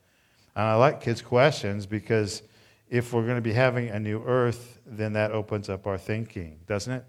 And 0.55 0.63
I 0.63 0.75
like 0.75 1.01
kids' 1.01 1.22
questions 1.22 1.86
because 1.86 2.41
if 2.89 3.12
we're 3.12 3.24
going 3.24 3.36
to 3.36 3.41
be 3.41 3.51
having 3.51 3.89
a 3.89 4.00
new 4.00 4.24
earth, 4.25 4.79
then 4.86 5.12
that 5.13 5.33
opens 5.33 5.67
up 5.67 5.86
our 5.86 5.98
thinking, 5.98 6.60
doesn't 6.65 6.93
it? 6.93 7.03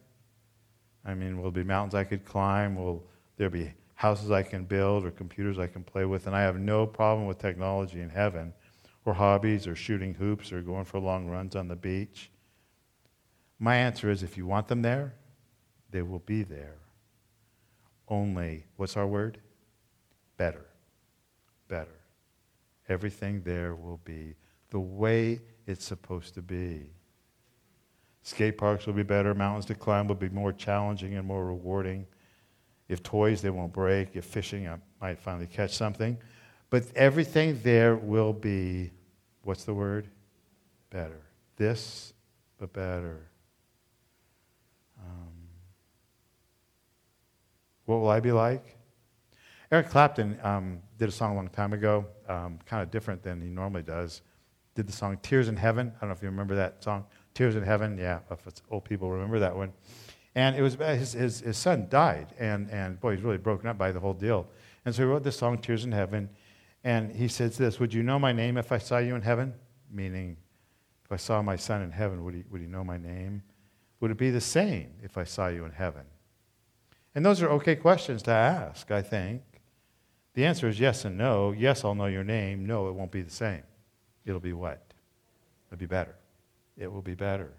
I 1.05 1.15
mean, 1.15 1.37
will 1.37 1.53
there 1.53 1.63
be 1.63 1.69
mountains 1.69 1.95
I 1.95 2.03
could 2.03 2.25
climb? 2.25 2.75
Will 2.75 3.05
there 3.37 3.51
be 3.51 3.73
houses 4.05 4.31
I 4.31 4.43
can 4.43 4.65
build 4.65 5.07
or 5.07 5.11
computers 5.11 5.59
I 5.59 5.67
can 5.67 5.83
play 5.83 6.05
with? 6.05 6.27
And 6.27 6.37
I 6.37 6.43
have 6.43 6.59
no 6.59 6.87
problem 6.87 7.27
with 7.27 7.39
technology 7.39 8.03
in 8.03 8.11
heaven 8.11 8.53
or 9.07 9.15
hobbies 9.15 9.67
or 9.67 9.75
shooting 9.75 10.13
hoops 10.13 10.53
or 10.53 10.61
going 10.61 10.85
for 10.85 10.99
long 10.99 11.27
runs 11.27 11.57
on 11.57 11.69
the 11.69 11.77
beach. 11.77 12.31
My 13.59 13.77
answer 13.77 14.11
is 14.11 14.23
if 14.23 14.37
you 14.37 14.45
want 14.45 14.69
them 14.69 14.83
there, 14.83 15.15
they 15.91 16.03
will 16.03 16.19
be 16.19 16.43
there. 16.43 16.77
Only, 18.07 18.67
what's 18.77 18.95
our 18.99 19.07
word? 19.07 19.39
Better. 20.37 20.67
Better. 21.69 21.99
Everything 22.91 23.41
there 23.43 23.75
will 23.75 24.01
be 24.05 24.35
the 24.69 24.81
way 24.81 25.41
it's 25.67 25.87
supposed 25.87 26.35
to 26.35 26.43
be. 26.43 26.91
Skate 28.23 28.59
parks 28.59 28.85
will 28.85 28.93
be 28.93 29.03
better. 29.03 29.35
Mountains 29.35 29.65
to 29.65 29.75
climb 29.75 30.09
will 30.09 30.15
be 30.15 30.29
more 30.29 30.53
challenging 30.53 31.15
and 31.15 31.27
more 31.27 31.47
rewarding. 31.47 32.07
If 32.89 33.03
toys, 33.03 33.41
they 33.41 33.51
won't 33.51 33.73
break. 33.73 34.11
If 34.15 34.25
fishing, 34.25 34.69
I 34.69 34.79
might 35.01 35.19
finally 35.19 35.47
catch 35.47 35.75
something. 35.75 36.19
But 36.71 36.85
everything 36.95 37.61
there 37.63 37.97
will 37.97 38.33
be, 38.33 38.91
what's 39.43 39.65
the 39.65 39.75
word? 39.75 40.09
Better. 40.91 41.21
This, 41.57 42.13
but 42.59 42.73
better. 42.73 43.29
Um, 45.01 45.33
what 47.85 48.01
will 48.01 48.09
I 48.09 48.21
be 48.21 48.33
like? 48.33 48.77
Eric 49.71 49.89
Clapton 49.89 50.39
um, 50.43 50.79
did 50.99 51.09
a 51.09 51.13
song 51.13 51.33
a 51.33 51.35
long 51.37 51.49
time 51.49 51.73
ago, 51.73 52.07
um, 52.29 52.59
kind 52.67 52.83
of 52.83 52.91
different 52.91 53.23
than 53.23 53.41
he 53.41 53.49
normally 53.49 53.83
does. 53.83 54.23
Did 54.75 54.87
the 54.87 54.93
song 54.93 55.19
Tears 55.23 55.49
in 55.49 55.57
Heaven. 55.57 55.93
I 55.97 56.01
don't 56.01 56.11
know 56.11 56.15
if 56.15 56.23
you 56.23 56.29
remember 56.29 56.55
that 56.57 56.83
song. 56.83 57.05
Tears 57.35 57.57
in 57.57 57.63
Heaven, 57.63 57.97
yeah, 57.99 58.21
if 58.31 58.47
it's 58.47 58.63
old 58.71 58.85
people 58.85 59.11
remember 59.11 59.39
that 59.39 59.55
one. 59.57 59.73
And 60.35 60.57
it 60.57 60.63
was 60.63 60.75
his, 60.75 61.13
his, 61.13 61.41
his 61.41 61.57
son 61.57 61.87
died, 61.89 62.35
and, 62.39 62.69
and 62.71 62.99
boy, 63.01 63.15
he's 63.15 63.23
really 63.23 63.39
broken 63.39 63.69
up 63.69 63.79
by 63.79 63.93
the 63.93 64.01
whole 64.01 64.15
deal. 64.15 64.49
And 64.85 64.95
so 64.95 65.03
he 65.03 65.09
wrote 65.09 65.23
this 65.23 65.37
song, 65.37 65.59
Tears 65.59 65.85
in 65.85 65.93
Heaven, 65.93 66.29
and 66.83 67.15
he 67.15 67.29
says 67.29 67.57
this 67.57 67.79
Would 67.79 67.95
you 67.95 68.03
know 68.03 68.19
my 68.19 68.33
name 68.33 68.57
if 68.57 68.73
I 68.73 68.79
saw 68.79 68.99
you 68.99 69.15
in 69.15 69.23
heaven? 69.23 69.55
Meaning, 69.91 70.37
if 71.05 71.13
I 71.13 71.17
saw 71.17 71.41
my 71.41 71.57
son 71.57 71.83
in 71.83 71.93
heaven, 71.93 72.25
would 72.25 72.35
he, 72.35 72.45
would 72.51 72.61
he 72.61 72.67
know 72.67 72.83
my 72.83 72.99
name? 72.99 73.43
Would 74.01 74.11
it 74.11 74.19
be 74.19 74.31
the 74.31 74.41
same 74.41 74.91
if 75.03 75.17
I 75.17 75.25
saw 75.25 75.49
you 75.49 75.65
in 75.65 75.71
heaven? 75.71 76.03
And 77.15 77.25
those 77.25 77.41
are 77.43 77.49
okay 77.51 77.77
questions 77.77 78.23
to 78.25 78.33
ask, 78.33 78.91
I 78.91 79.03
think. 79.03 79.43
The 80.35 80.45
answer 80.45 80.69
is 80.69 80.81
yes 80.81 81.05
and 81.05 81.17
no. 81.17 81.53
Yes, 81.53 81.85
I'll 81.85 81.95
know 81.95 82.07
your 82.07 82.25
name. 82.25 82.67
No, 82.67 82.89
it 82.89 82.93
won't 82.93 83.13
be 83.13 83.23
the 83.23 83.31
same. 83.31 83.63
It'll 84.27 84.41
be 84.41 84.53
what? 84.53 84.83
It'll 85.69 85.79
be 85.79 85.87
better 85.87 86.17
it 86.77 86.93
will 86.93 87.03
be 87.03 87.15
better. 87.15 87.53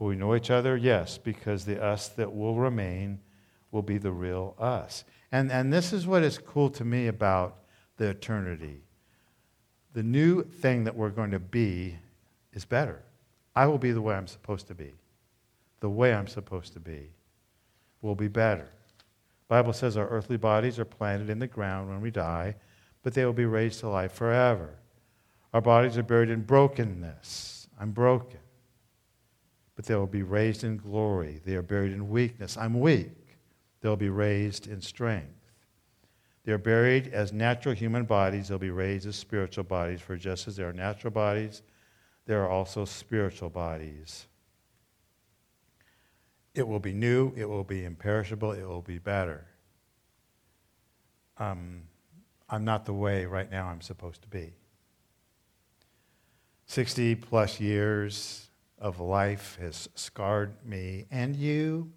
Will 0.00 0.08
we 0.08 0.16
know 0.16 0.34
each 0.34 0.50
other? 0.50 0.76
Yes, 0.76 1.18
because 1.18 1.64
the 1.64 1.80
us 1.80 2.08
that 2.08 2.34
will 2.34 2.56
remain 2.56 3.20
will 3.70 3.82
be 3.82 3.98
the 3.98 4.10
real 4.10 4.56
us. 4.58 5.04
And, 5.30 5.52
and 5.52 5.72
this 5.72 5.92
is 5.92 6.06
what 6.06 6.24
is 6.24 6.38
cool 6.38 6.70
to 6.70 6.84
me 6.84 7.06
about 7.06 7.58
the 7.98 8.08
eternity. 8.08 8.82
The 9.92 10.02
new 10.02 10.42
thing 10.42 10.84
that 10.84 10.96
we're 10.96 11.10
going 11.10 11.32
to 11.32 11.38
be 11.38 11.98
is 12.54 12.64
better. 12.64 13.02
I 13.54 13.66
will 13.66 13.78
be 13.78 13.92
the 13.92 14.00
way 14.00 14.14
I'm 14.14 14.26
supposed 14.26 14.66
to 14.68 14.74
be. 14.74 14.94
The 15.80 15.90
way 15.90 16.14
I'm 16.14 16.28
supposed 16.28 16.72
to 16.72 16.80
be 16.80 17.10
will 18.00 18.14
be 18.14 18.28
better. 18.28 18.68
The 19.48 19.54
Bible 19.54 19.74
says 19.74 19.98
our 19.98 20.08
earthly 20.08 20.38
bodies 20.38 20.78
are 20.78 20.84
planted 20.86 21.28
in 21.28 21.38
the 21.38 21.46
ground 21.46 21.90
when 21.90 22.00
we 22.00 22.10
die, 22.10 22.54
but 23.02 23.12
they 23.12 23.26
will 23.26 23.34
be 23.34 23.44
raised 23.44 23.80
to 23.80 23.88
life 23.88 24.12
forever. 24.12 24.70
Our 25.52 25.60
bodies 25.60 25.98
are 25.98 26.02
buried 26.02 26.30
in 26.30 26.42
brokenness 26.42 27.60
I'm 27.78 27.92
broken. 27.92 28.38
But 29.80 29.86
they 29.86 29.94
will 29.94 30.06
be 30.06 30.22
raised 30.22 30.62
in 30.62 30.76
glory. 30.76 31.40
They 31.42 31.54
are 31.54 31.62
buried 31.62 31.92
in 31.92 32.10
weakness. 32.10 32.58
I'm 32.58 32.80
weak. 32.80 33.38
They'll 33.80 33.96
be 33.96 34.10
raised 34.10 34.66
in 34.66 34.82
strength. 34.82 35.32
They 36.44 36.52
are 36.52 36.58
buried 36.58 37.08
as 37.14 37.32
natural 37.32 37.74
human 37.74 38.04
bodies. 38.04 38.48
They'll 38.48 38.58
be 38.58 38.68
raised 38.68 39.06
as 39.06 39.16
spiritual 39.16 39.64
bodies. 39.64 40.02
For 40.02 40.18
just 40.18 40.46
as 40.46 40.56
there 40.56 40.68
are 40.68 40.74
natural 40.74 41.12
bodies, 41.12 41.62
there 42.26 42.42
are 42.44 42.50
also 42.50 42.84
spiritual 42.84 43.48
bodies. 43.48 44.26
It 46.54 46.68
will 46.68 46.78
be 46.78 46.92
new, 46.92 47.32
it 47.34 47.48
will 47.48 47.64
be 47.64 47.86
imperishable, 47.86 48.52
it 48.52 48.68
will 48.68 48.82
be 48.82 48.98
better. 48.98 49.46
Um, 51.38 51.84
I'm 52.50 52.66
not 52.66 52.84
the 52.84 52.92
way 52.92 53.24
right 53.24 53.50
now 53.50 53.68
I'm 53.68 53.80
supposed 53.80 54.20
to 54.20 54.28
be. 54.28 54.52
60 56.66 57.14
plus 57.14 57.60
years 57.60 58.49
of 58.80 58.98
life 58.98 59.58
has 59.60 59.88
scarred 59.94 60.54
me 60.64 61.06
and 61.10 61.36
you, 61.36 61.92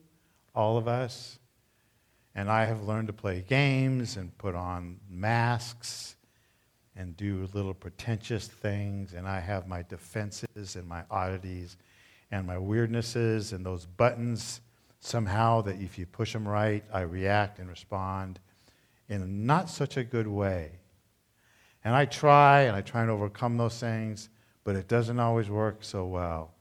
all 0.54 0.78
of 0.78 0.88
us. 0.88 1.40
And 2.36 2.50
I 2.50 2.66
have 2.66 2.84
learned 2.84 3.08
to 3.08 3.14
play 3.14 3.46
games 3.48 4.18
and 4.18 4.38
put 4.38 4.56
on 4.56 5.00
masks 5.10 6.16
and 6.96 7.16
do 7.16 7.48
little 7.54 7.74
pretentious 7.74 8.48
things. 8.48 9.14
And 9.14 9.28
I 9.28 9.40
have 9.40 9.68
my 9.68 9.84
defenses 9.84 10.76
and 10.76 10.88
my 10.88 11.04
oddities 11.10 11.78
and 12.32 12.46
my 12.46 12.56
weirdnesses 12.56 13.54
and 13.54 13.66
those 13.66 13.86
buttons 13.86 14.62
somehow 15.00 15.62
that 15.62 15.80
if 15.82 15.98
you 15.98 16.06
push 16.06 16.34
them 16.34 16.48
right, 16.48 16.84
I 16.92 17.02
react 17.02 17.60
and 17.60 17.70
respond 17.70 18.40
in 19.10 19.46
not 19.46 19.70
such 19.70 19.98
a 19.98 20.04
good 20.04 20.28
way. 20.28 20.72
And 21.84 21.94
I 21.94 22.06
try 22.06 22.62
and 22.62 22.76
I 22.76 22.82
try 22.82 23.02
and 23.02 23.12
overcome 23.12 23.58
those 23.58 23.80
things, 23.80 24.30
but 24.64 24.76
it 24.76 24.88
doesn't 24.88 25.20
always 25.20 25.50
work 25.50 25.84
so 25.84 26.06
well. 26.06 26.53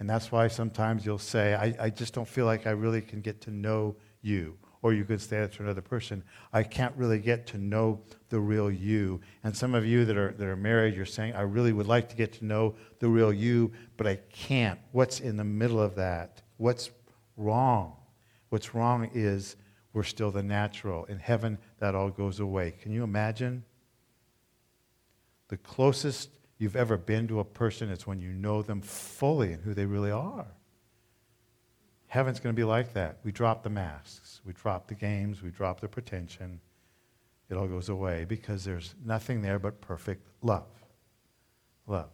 And 0.00 0.10
that's 0.10 0.32
why 0.32 0.48
sometimes 0.48 1.06
you'll 1.06 1.18
say, 1.18 1.54
I, 1.54 1.74
I 1.86 1.90
just 1.90 2.14
don't 2.14 2.28
feel 2.28 2.46
like 2.46 2.66
I 2.66 2.70
really 2.70 3.00
can 3.00 3.20
get 3.20 3.40
to 3.42 3.50
know 3.50 3.96
you. 4.22 4.56
Or 4.82 4.92
you 4.92 5.04
could 5.04 5.20
say 5.20 5.40
that 5.40 5.52
to 5.54 5.62
another 5.62 5.80
person, 5.80 6.22
I 6.52 6.62
can't 6.62 6.94
really 6.94 7.18
get 7.18 7.46
to 7.48 7.58
know 7.58 8.02
the 8.28 8.38
real 8.38 8.70
you. 8.70 9.20
And 9.42 9.56
some 9.56 9.74
of 9.74 9.86
you 9.86 10.04
that 10.04 10.16
are, 10.16 10.32
that 10.32 10.46
are 10.46 10.56
married, 10.56 10.94
you're 10.94 11.06
saying, 11.06 11.32
I 11.34 11.40
really 11.40 11.72
would 11.72 11.86
like 11.86 12.10
to 12.10 12.16
get 12.16 12.34
to 12.34 12.44
know 12.44 12.74
the 12.98 13.08
real 13.08 13.32
you, 13.32 13.72
but 13.96 14.06
I 14.06 14.16
can't. 14.30 14.78
What's 14.92 15.20
in 15.20 15.38
the 15.38 15.44
middle 15.44 15.80
of 15.80 15.94
that? 15.94 16.42
What's 16.58 16.90
wrong? 17.38 17.96
What's 18.50 18.74
wrong 18.74 19.10
is 19.14 19.56
we're 19.94 20.02
still 20.02 20.30
the 20.30 20.42
natural. 20.42 21.06
In 21.06 21.18
heaven, 21.18 21.56
that 21.78 21.94
all 21.94 22.10
goes 22.10 22.40
away. 22.40 22.72
Can 22.72 22.92
you 22.92 23.04
imagine? 23.04 23.64
The 25.48 25.56
closest 25.56 26.28
you've 26.58 26.76
ever 26.76 26.96
been 26.96 27.28
to 27.28 27.40
a 27.40 27.44
person 27.44 27.90
it's 27.90 28.06
when 28.06 28.20
you 28.20 28.30
know 28.30 28.62
them 28.62 28.80
fully 28.80 29.52
and 29.52 29.62
who 29.62 29.74
they 29.74 29.86
really 29.86 30.10
are. 30.10 30.46
Heaven's 32.06 32.38
going 32.38 32.54
to 32.54 32.56
be 32.56 32.64
like 32.64 32.92
that. 32.94 33.18
We 33.24 33.32
drop 33.32 33.62
the 33.62 33.70
masks, 33.70 34.40
we 34.44 34.52
drop 34.52 34.86
the 34.86 34.94
games, 34.94 35.42
we 35.42 35.50
drop 35.50 35.80
the 35.80 35.88
pretension. 35.88 36.60
It 37.50 37.56
all 37.56 37.66
goes 37.66 37.88
away 37.88 38.24
because 38.24 38.64
there's 38.64 38.94
nothing 39.04 39.42
there 39.42 39.58
but 39.58 39.80
perfect 39.80 40.26
love. 40.42 40.68
Love. 41.86 42.10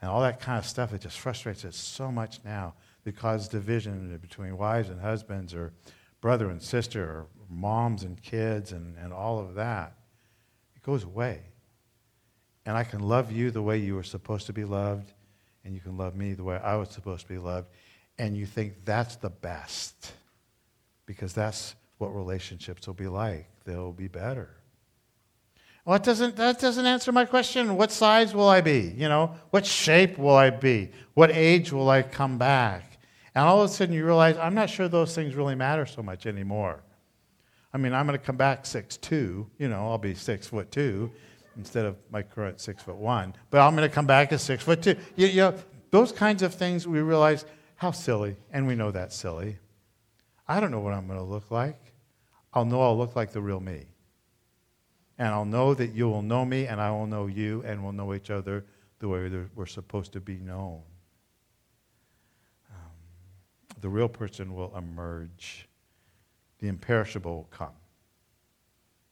And 0.00 0.10
all 0.10 0.20
that 0.20 0.40
kind 0.40 0.58
of 0.58 0.64
stuff, 0.64 0.92
it 0.92 1.00
just 1.00 1.18
frustrates 1.18 1.64
us 1.64 1.76
so 1.76 2.12
much 2.12 2.38
now 2.44 2.74
because 3.04 3.48
division 3.48 4.16
between 4.18 4.56
wives 4.56 4.88
and 4.88 5.00
husbands 5.00 5.54
or 5.54 5.72
brother 6.20 6.50
and 6.50 6.62
sister 6.62 7.02
or 7.02 7.26
moms 7.50 8.04
and 8.04 8.22
kids 8.22 8.72
and, 8.72 8.96
and 8.98 9.12
all 9.12 9.38
of 9.38 9.54
that. 9.54 9.94
It 10.76 10.82
goes 10.82 11.04
away. 11.04 11.42
And 12.68 12.76
I 12.76 12.84
can 12.84 13.00
love 13.00 13.32
you 13.32 13.50
the 13.50 13.62
way 13.62 13.78
you 13.78 13.94
were 13.94 14.02
supposed 14.02 14.44
to 14.48 14.52
be 14.52 14.66
loved, 14.66 15.10
and 15.64 15.72
you 15.74 15.80
can 15.80 15.96
love 15.96 16.14
me 16.14 16.34
the 16.34 16.44
way 16.44 16.60
I 16.62 16.76
was 16.76 16.90
supposed 16.90 17.22
to 17.22 17.28
be 17.32 17.38
loved. 17.38 17.68
And 18.18 18.36
you 18.36 18.44
think 18.44 18.84
that's 18.84 19.16
the 19.16 19.30
best 19.30 20.12
because 21.06 21.32
that's 21.32 21.74
what 21.96 22.14
relationships 22.14 22.86
will 22.86 22.92
be 22.92 23.08
like. 23.08 23.48
They'll 23.64 23.92
be 23.92 24.08
better. 24.08 24.50
Well, 25.86 25.96
that 25.98 26.04
doesn't, 26.04 26.36
that 26.36 26.60
doesn't 26.60 26.84
answer 26.84 27.10
my 27.10 27.24
question. 27.24 27.74
What 27.74 27.90
size 27.90 28.34
will 28.34 28.50
I 28.50 28.60
be? 28.60 28.92
You 28.94 29.08
know, 29.08 29.34
what 29.48 29.64
shape 29.64 30.18
will 30.18 30.36
I 30.36 30.50
be? 30.50 30.90
What 31.14 31.30
age 31.30 31.72
will 31.72 31.88
I 31.88 32.02
come 32.02 32.36
back? 32.36 32.98
And 33.34 33.46
all 33.46 33.62
of 33.62 33.70
a 33.70 33.72
sudden 33.72 33.94
you 33.94 34.04
realize, 34.04 34.36
I'm 34.36 34.54
not 34.54 34.68
sure 34.68 34.88
those 34.88 35.14
things 35.14 35.34
really 35.34 35.54
matter 35.54 35.86
so 35.86 36.02
much 36.02 36.26
anymore. 36.26 36.82
I 37.72 37.78
mean, 37.78 37.94
I'm 37.94 38.06
going 38.06 38.18
to 38.18 38.22
come 38.22 38.36
back 38.36 38.66
six 38.66 38.98
two. 38.98 39.48
You 39.56 39.68
know, 39.68 39.88
I'll 39.88 39.96
be 39.96 40.14
six 40.14 40.48
foot 40.48 40.70
two 40.70 41.10
instead 41.58 41.84
of 41.84 41.96
my 42.10 42.22
current 42.22 42.60
six 42.60 42.82
foot 42.82 42.96
one. 42.96 43.34
But 43.50 43.60
I'm 43.60 43.76
going 43.76 43.86
to 43.86 43.94
come 43.94 44.06
back 44.06 44.32
as 44.32 44.40
six 44.40 44.62
foot 44.64 44.80
two. 44.80 44.96
You, 45.16 45.26
you 45.26 45.36
know, 45.36 45.54
those 45.90 46.12
kinds 46.12 46.42
of 46.42 46.54
things 46.54 46.86
we 46.86 47.00
realize 47.00 47.44
how 47.76 47.90
silly, 47.90 48.36
and 48.52 48.66
we 48.66 48.74
know 48.74 48.90
that's 48.90 49.16
silly. 49.16 49.58
I 50.46 50.60
don't 50.60 50.70
know 50.70 50.80
what 50.80 50.94
I'm 50.94 51.06
going 51.06 51.18
to 51.18 51.24
look 51.24 51.50
like. 51.50 51.78
I'll 52.54 52.64
know 52.64 52.80
I'll 52.80 52.96
look 52.96 53.14
like 53.14 53.32
the 53.32 53.42
real 53.42 53.60
me. 53.60 53.86
And 55.18 55.28
I'll 55.28 55.44
know 55.44 55.74
that 55.74 55.88
you 55.88 56.08
will 56.08 56.22
know 56.22 56.44
me, 56.44 56.66
and 56.66 56.80
I 56.80 56.90
will 56.90 57.06
know 57.06 57.26
you, 57.26 57.62
and 57.66 57.82
we'll 57.82 57.92
know 57.92 58.14
each 58.14 58.30
other 58.30 58.64
the 59.00 59.08
way 59.08 59.30
we're 59.54 59.66
supposed 59.66 60.12
to 60.12 60.20
be 60.20 60.36
known. 60.36 60.80
Um, 62.70 62.92
the 63.80 63.88
real 63.88 64.08
person 64.08 64.54
will 64.54 64.74
emerge. 64.76 65.68
The 66.60 66.68
imperishable 66.68 67.34
will 67.34 67.48
come. 67.50 67.74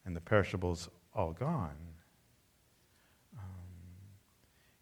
And 0.05 0.15
the 0.15 0.21
perishable's 0.21 0.89
all 1.13 1.33
gone 1.33 1.75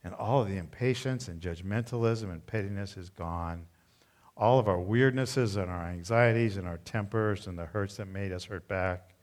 and 0.06 0.14
all 0.14 0.44
of 0.44 0.48
the 0.48 0.58
impatience 0.58 1.28
and 1.28 1.42
judgmentalism 1.42 2.32
and 2.32 2.46
pettiness 2.46 2.96
is 2.96 3.10
gone. 3.10 3.66
All 4.38 4.60
of 4.60 4.68
our 4.68 4.78
weirdnesses 4.78 5.58
and 5.58 5.72
our 5.72 5.88
anxieties 5.88 6.58
and 6.58 6.68
our 6.68 6.78
tempers 6.78 7.48
and 7.48 7.58
the 7.58 7.66
hurts 7.66 7.98
that 7.98 8.06
made 8.06 8.32
us 8.32 8.46
hurt 8.46 8.68
back, 8.68 9.16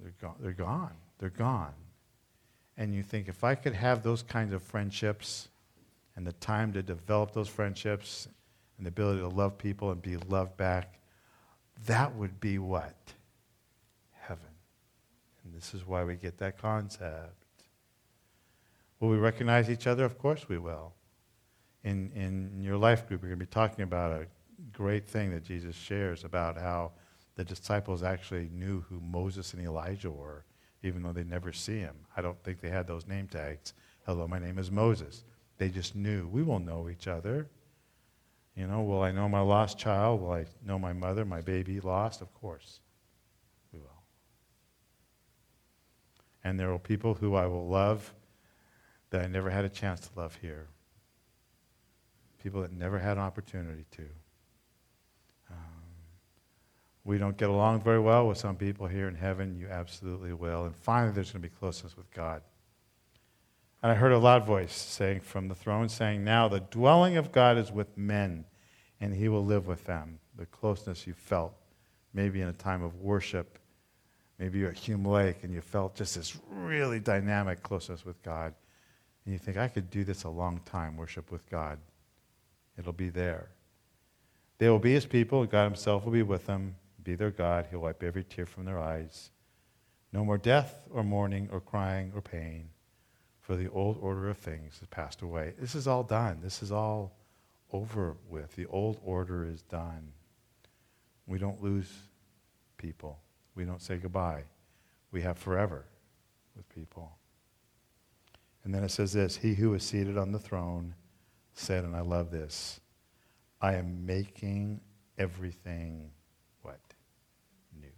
they're 0.00 0.14
gone. 0.20 0.36
They're 0.38 0.52
gone. 0.52 0.92
They're 1.18 1.30
gone. 1.30 1.74
And 2.76 2.94
you 2.94 3.02
think, 3.02 3.26
if 3.26 3.42
I 3.42 3.56
could 3.56 3.74
have 3.74 4.04
those 4.04 4.22
kinds 4.22 4.52
of 4.52 4.62
friendships 4.62 5.48
and 6.14 6.24
the 6.24 6.32
time 6.34 6.72
to 6.74 6.82
develop 6.82 7.32
those 7.32 7.48
friendships 7.48 8.28
and 8.76 8.86
the 8.86 8.90
ability 8.90 9.20
to 9.20 9.28
love 9.28 9.58
people 9.58 9.90
and 9.90 10.00
be 10.00 10.18
loved 10.18 10.56
back, 10.56 11.00
that 11.86 12.14
would 12.14 12.38
be 12.38 12.58
what? 12.58 13.12
Heaven. 14.12 14.44
And 15.44 15.52
this 15.52 15.74
is 15.74 15.84
why 15.84 16.04
we 16.04 16.14
get 16.14 16.38
that 16.38 16.58
concept. 16.58 17.41
Will 19.02 19.08
we 19.08 19.16
recognize 19.16 19.68
each 19.68 19.88
other? 19.88 20.04
Of 20.04 20.16
course 20.16 20.48
we 20.48 20.58
will. 20.58 20.92
In, 21.82 22.12
in 22.12 22.62
your 22.62 22.76
life 22.76 23.08
group, 23.08 23.20
you're 23.20 23.30
going 23.30 23.40
to 23.40 23.44
be 23.46 23.50
talking 23.50 23.82
about 23.82 24.12
a 24.12 24.28
great 24.70 25.08
thing 25.08 25.32
that 25.32 25.42
Jesus 25.42 25.74
shares 25.74 26.22
about 26.22 26.56
how 26.56 26.92
the 27.34 27.42
disciples 27.42 28.04
actually 28.04 28.48
knew 28.52 28.82
who 28.82 29.00
Moses 29.00 29.54
and 29.54 29.66
Elijah 29.66 30.12
were, 30.12 30.44
even 30.84 31.02
though 31.02 31.10
they 31.10 31.24
never 31.24 31.52
see 31.52 31.80
him. 31.80 31.96
I 32.16 32.22
don't 32.22 32.40
think 32.44 32.60
they 32.60 32.68
had 32.68 32.86
those 32.86 33.08
name 33.08 33.26
tags. 33.26 33.74
Hello, 34.06 34.28
my 34.28 34.38
name 34.38 34.56
is 34.56 34.70
Moses. 34.70 35.24
They 35.58 35.68
just 35.68 35.96
knew. 35.96 36.28
We 36.28 36.44
will 36.44 36.60
know 36.60 36.88
each 36.88 37.08
other. 37.08 37.48
You 38.54 38.68
know, 38.68 38.82
will 38.82 39.02
I 39.02 39.10
know 39.10 39.28
my 39.28 39.40
lost 39.40 39.78
child? 39.78 40.20
Will 40.20 40.30
I 40.30 40.44
know 40.64 40.78
my 40.78 40.92
mother, 40.92 41.24
my 41.24 41.40
baby 41.40 41.80
lost? 41.80 42.20
Of 42.20 42.32
course. 42.34 42.78
We 43.72 43.80
will. 43.80 44.04
And 46.44 46.60
there 46.60 46.70
will 46.70 46.78
people 46.78 47.14
who 47.14 47.34
I 47.34 47.48
will 47.48 47.66
love 47.66 48.14
that 49.12 49.22
I 49.22 49.26
never 49.26 49.50
had 49.50 49.64
a 49.66 49.68
chance 49.68 50.00
to 50.08 50.18
love 50.18 50.36
here. 50.40 50.66
People 52.42 52.62
that 52.62 52.72
never 52.72 52.98
had 52.98 53.18
an 53.18 53.22
opportunity 53.22 53.84
to. 53.92 54.02
Um, 55.50 55.58
we 57.04 57.18
don't 57.18 57.36
get 57.36 57.50
along 57.50 57.82
very 57.82 58.00
well 58.00 58.26
with 58.26 58.38
some 58.38 58.56
people 58.56 58.86
here 58.86 59.08
in 59.08 59.14
heaven. 59.14 59.54
You 59.54 59.68
absolutely 59.68 60.32
will. 60.32 60.64
And 60.64 60.74
finally, 60.74 61.12
there's 61.12 61.30
going 61.30 61.42
to 61.42 61.48
be 61.48 61.54
closeness 61.54 61.94
with 61.94 62.10
God. 62.10 62.42
And 63.82 63.92
I 63.92 63.94
heard 63.94 64.12
a 64.12 64.18
loud 64.18 64.46
voice 64.46 64.72
saying 64.72 65.20
from 65.20 65.48
the 65.48 65.54
throne, 65.54 65.90
saying, 65.90 66.24
Now 66.24 66.48
the 66.48 66.60
dwelling 66.60 67.18
of 67.18 67.32
God 67.32 67.58
is 67.58 67.70
with 67.70 67.98
men, 67.98 68.46
and 68.98 69.12
he 69.12 69.28
will 69.28 69.44
live 69.44 69.66
with 69.66 69.84
them. 69.84 70.20
The 70.38 70.46
closeness 70.46 71.06
you 71.06 71.12
felt, 71.12 71.52
maybe 72.14 72.40
in 72.40 72.48
a 72.48 72.52
time 72.54 72.82
of 72.82 72.96
worship, 73.02 73.58
maybe 74.38 74.60
you're 74.60 74.70
at 74.70 74.78
Hume 74.78 75.04
Lake 75.04 75.38
and 75.42 75.52
you 75.52 75.60
felt 75.60 75.94
just 75.94 76.14
this 76.14 76.38
really 76.48 76.98
dynamic 76.98 77.62
closeness 77.62 78.06
with 78.06 78.22
God. 78.22 78.54
And 79.24 79.32
you 79.32 79.38
think, 79.38 79.56
I 79.56 79.68
could 79.68 79.90
do 79.90 80.04
this 80.04 80.24
a 80.24 80.28
long 80.28 80.60
time, 80.64 80.96
worship 80.96 81.30
with 81.30 81.48
God. 81.48 81.78
It'll 82.78 82.92
be 82.92 83.08
there. 83.08 83.48
They 84.58 84.68
will 84.68 84.78
be 84.78 84.92
his 84.92 85.06
people. 85.06 85.44
God 85.46 85.64
himself 85.64 86.04
will 86.04 86.12
be 86.12 86.22
with 86.22 86.46
them, 86.46 86.76
be 87.02 87.14
their 87.14 87.30
God. 87.30 87.66
He'll 87.70 87.80
wipe 87.80 88.02
every 88.02 88.24
tear 88.24 88.46
from 88.46 88.64
their 88.64 88.78
eyes. 88.78 89.30
No 90.12 90.24
more 90.24 90.38
death 90.38 90.80
or 90.90 91.02
mourning 91.02 91.48
or 91.52 91.60
crying 91.60 92.12
or 92.14 92.20
pain, 92.20 92.68
for 93.40 93.56
the 93.56 93.70
old 93.70 93.98
order 94.00 94.28
of 94.28 94.38
things 94.38 94.78
has 94.78 94.88
passed 94.88 95.22
away. 95.22 95.54
This 95.58 95.74
is 95.74 95.86
all 95.86 96.02
done. 96.02 96.40
This 96.42 96.62
is 96.62 96.70
all 96.70 97.16
over 97.72 98.16
with. 98.28 98.54
The 98.54 98.66
old 98.66 99.00
order 99.04 99.44
is 99.44 99.62
done. 99.62 100.12
We 101.26 101.38
don't 101.38 101.62
lose 101.62 101.90
people. 102.76 103.18
We 103.54 103.64
don't 103.64 103.80
say 103.80 103.96
goodbye. 103.96 104.44
We 105.10 105.22
have 105.22 105.38
forever 105.38 105.84
with 106.56 106.68
people. 106.68 107.16
And 108.64 108.74
then 108.74 108.84
it 108.84 108.90
says 108.90 109.12
this 109.12 109.36
He 109.36 109.54
who 109.54 109.74
is 109.74 109.82
seated 109.82 110.16
on 110.16 110.32
the 110.32 110.38
throne 110.38 110.94
said, 111.54 111.84
and 111.84 111.94
I 111.94 112.00
love 112.00 112.30
this, 112.30 112.80
I 113.60 113.74
am 113.74 114.06
making 114.06 114.80
everything 115.18 116.10
what? 116.62 116.80
New. 117.78 117.88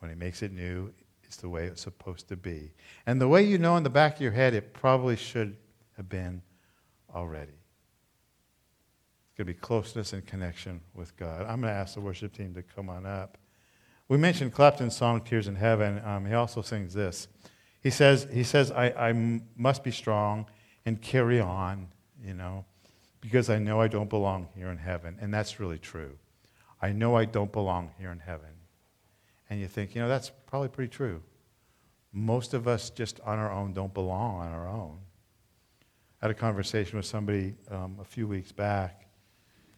When 0.00 0.10
he 0.10 0.16
makes 0.16 0.42
it 0.42 0.52
new, 0.52 0.92
it's 1.24 1.36
the 1.36 1.48
way 1.48 1.66
it's 1.66 1.82
supposed 1.82 2.28
to 2.28 2.36
be. 2.36 2.72
And 3.06 3.20
the 3.20 3.28
way 3.28 3.42
you 3.42 3.58
know 3.58 3.76
in 3.76 3.82
the 3.82 3.90
back 3.90 4.16
of 4.16 4.20
your 4.20 4.32
head, 4.32 4.54
it 4.54 4.72
probably 4.72 5.16
should 5.16 5.56
have 5.96 6.08
been 6.08 6.42
already. 7.14 7.52
It's 7.52 9.36
going 9.36 9.46
to 9.46 9.52
be 9.52 9.54
closeness 9.54 10.12
and 10.12 10.24
connection 10.26 10.80
with 10.94 11.16
God. 11.16 11.42
I'm 11.42 11.60
going 11.60 11.72
to 11.72 11.78
ask 11.78 11.94
the 11.94 12.00
worship 12.00 12.32
team 12.32 12.54
to 12.54 12.62
come 12.62 12.88
on 12.88 13.06
up. 13.06 13.38
We 14.08 14.16
mentioned 14.16 14.54
Clapton's 14.54 14.96
song, 14.96 15.20
Tears 15.20 15.48
in 15.48 15.56
Heaven. 15.56 16.00
Um, 16.02 16.24
he 16.24 16.32
also 16.32 16.62
sings 16.62 16.94
this. 16.94 17.28
He 17.82 17.90
says, 17.90 18.26
he 18.32 18.42
says 18.42 18.70
I, 18.70 18.90
I 18.90 19.40
must 19.56 19.84
be 19.84 19.90
strong 19.90 20.46
and 20.84 21.00
carry 21.00 21.40
on, 21.40 21.88
you 22.24 22.34
know, 22.34 22.64
because 23.20 23.50
I 23.50 23.58
know 23.58 23.80
I 23.80 23.88
don't 23.88 24.10
belong 24.10 24.48
here 24.56 24.68
in 24.68 24.78
heaven. 24.78 25.16
And 25.20 25.32
that's 25.32 25.60
really 25.60 25.78
true. 25.78 26.18
I 26.80 26.92
know 26.92 27.16
I 27.16 27.24
don't 27.24 27.52
belong 27.52 27.90
here 27.98 28.10
in 28.10 28.20
heaven. 28.20 28.50
And 29.50 29.60
you 29.60 29.66
think, 29.66 29.94
you 29.94 30.00
know, 30.00 30.08
that's 30.08 30.30
probably 30.46 30.68
pretty 30.68 30.90
true. 30.90 31.22
Most 32.12 32.54
of 32.54 32.66
us 32.66 32.90
just 32.90 33.20
on 33.20 33.38
our 33.38 33.52
own 33.52 33.72
don't 33.72 33.92
belong 33.92 34.40
on 34.40 34.52
our 34.52 34.68
own. 34.68 34.98
I 36.20 36.26
had 36.26 36.30
a 36.30 36.34
conversation 36.34 36.96
with 36.96 37.06
somebody 37.06 37.54
um, 37.70 37.96
a 38.00 38.04
few 38.04 38.26
weeks 38.26 38.50
back, 38.50 39.06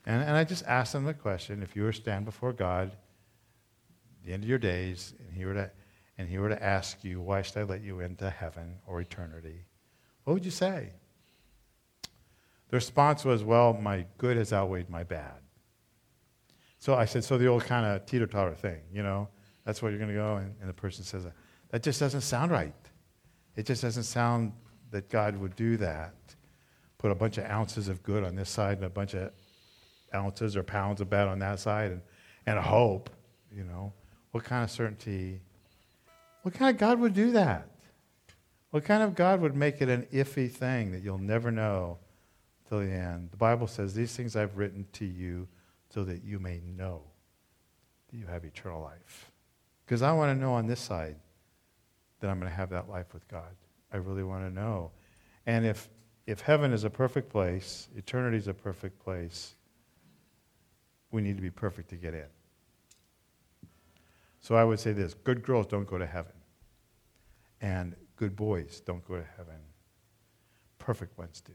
and, 0.06 0.22
and 0.22 0.36
I 0.36 0.44
just 0.44 0.64
asked 0.64 0.94
them 0.94 1.04
the 1.04 1.12
question 1.12 1.62
if 1.62 1.76
you 1.76 1.82
were 1.82 1.92
to 1.92 1.96
stand 1.96 2.24
before 2.24 2.52
God 2.52 2.92
the 4.24 4.32
end 4.32 4.42
of 4.42 4.48
your 4.48 4.58
days, 4.58 5.12
and 5.18 5.36
he 5.36 5.44
were 5.44 5.54
to, 5.54 5.70
and 6.20 6.28
he 6.28 6.36
were 6.36 6.50
to 6.50 6.62
ask 6.62 7.02
you, 7.02 7.18
why 7.18 7.40
should 7.40 7.56
I 7.56 7.62
let 7.62 7.80
you 7.80 8.00
into 8.00 8.28
heaven 8.28 8.74
or 8.86 9.00
eternity? 9.00 9.64
What 10.24 10.34
would 10.34 10.44
you 10.44 10.50
say? 10.50 10.90
The 12.68 12.76
response 12.76 13.24
was, 13.24 13.42
well, 13.42 13.72
my 13.72 14.04
good 14.18 14.36
has 14.36 14.52
outweighed 14.52 14.90
my 14.90 15.02
bad. 15.02 15.40
So 16.78 16.94
I 16.94 17.06
said, 17.06 17.24
so 17.24 17.38
the 17.38 17.46
old 17.46 17.64
kind 17.64 17.86
of 17.86 18.04
teeter-totter 18.04 18.54
thing, 18.54 18.80
you 18.92 19.02
know, 19.02 19.28
that's 19.64 19.80
where 19.80 19.90
you're 19.90 19.98
going 19.98 20.10
to 20.10 20.14
go. 20.14 20.36
And, 20.36 20.54
and 20.60 20.68
the 20.68 20.74
person 20.74 21.04
says, 21.04 21.24
that 21.70 21.82
just 21.82 21.98
doesn't 21.98 22.20
sound 22.20 22.50
right. 22.52 22.74
It 23.56 23.64
just 23.64 23.80
doesn't 23.80 24.02
sound 24.02 24.52
that 24.90 25.08
God 25.08 25.38
would 25.38 25.56
do 25.56 25.78
that. 25.78 26.14
Put 26.98 27.12
a 27.12 27.14
bunch 27.14 27.38
of 27.38 27.44
ounces 27.46 27.88
of 27.88 28.02
good 28.02 28.24
on 28.24 28.36
this 28.36 28.50
side 28.50 28.76
and 28.76 28.84
a 28.84 28.90
bunch 28.90 29.14
of 29.14 29.32
ounces 30.14 30.54
or 30.54 30.62
pounds 30.62 31.00
of 31.00 31.08
bad 31.08 31.28
on 31.28 31.38
that 31.38 31.60
side 31.60 31.92
and, 31.92 32.02
and 32.44 32.58
hope, 32.58 33.08
you 33.50 33.64
know. 33.64 33.94
What 34.32 34.44
kind 34.44 34.62
of 34.62 34.70
certainty? 34.70 35.40
What 36.42 36.54
kind 36.54 36.70
of 36.70 36.78
God 36.78 36.98
would 37.00 37.14
do 37.14 37.32
that? 37.32 37.68
What 38.70 38.84
kind 38.84 39.02
of 39.02 39.14
God 39.14 39.40
would 39.40 39.56
make 39.56 39.82
it 39.82 39.88
an 39.88 40.06
iffy 40.12 40.50
thing 40.50 40.92
that 40.92 41.02
you'll 41.02 41.18
never 41.18 41.50
know 41.50 41.98
till 42.68 42.78
the 42.78 42.90
end? 42.90 43.30
The 43.30 43.36
Bible 43.36 43.66
says, 43.66 43.94
These 43.94 44.16
things 44.16 44.36
I've 44.36 44.56
written 44.56 44.86
to 44.94 45.04
you 45.04 45.48
so 45.88 46.04
that 46.04 46.22
you 46.24 46.38
may 46.38 46.60
know 46.76 47.02
that 48.10 48.16
you 48.16 48.26
have 48.26 48.44
eternal 48.44 48.80
life. 48.80 49.30
Because 49.84 50.02
I 50.02 50.12
want 50.12 50.36
to 50.36 50.40
know 50.40 50.52
on 50.52 50.66
this 50.66 50.80
side 50.80 51.16
that 52.20 52.30
I'm 52.30 52.38
going 52.38 52.50
to 52.50 52.56
have 52.56 52.70
that 52.70 52.88
life 52.88 53.12
with 53.12 53.26
God. 53.28 53.50
I 53.92 53.96
really 53.96 54.22
want 54.22 54.46
to 54.46 54.54
know. 54.54 54.92
And 55.46 55.66
if, 55.66 55.88
if 56.26 56.40
heaven 56.40 56.72
is 56.72 56.84
a 56.84 56.90
perfect 56.90 57.28
place, 57.28 57.88
eternity 57.96 58.36
is 58.36 58.46
a 58.46 58.54
perfect 58.54 59.02
place, 59.02 59.54
we 61.10 61.22
need 61.22 61.36
to 61.36 61.42
be 61.42 61.50
perfect 61.50 61.90
to 61.90 61.96
get 61.96 62.14
in. 62.14 62.26
So 64.40 64.54
I 64.54 64.64
would 64.64 64.80
say 64.80 64.92
this 64.92 65.14
good 65.14 65.42
girls 65.42 65.66
don't 65.66 65.86
go 65.86 65.98
to 65.98 66.06
heaven, 66.06 66.32
and 67.60 67.94
good 68.16 68.34
boys 68.34 68.80
don't 68.80 69.06
go 69.06 69.16
to 69.16 69.26
heaven. 69.36 69.60
Perfect 70.78 71.16
ones 71.18 71.40
do. 71.40 71.52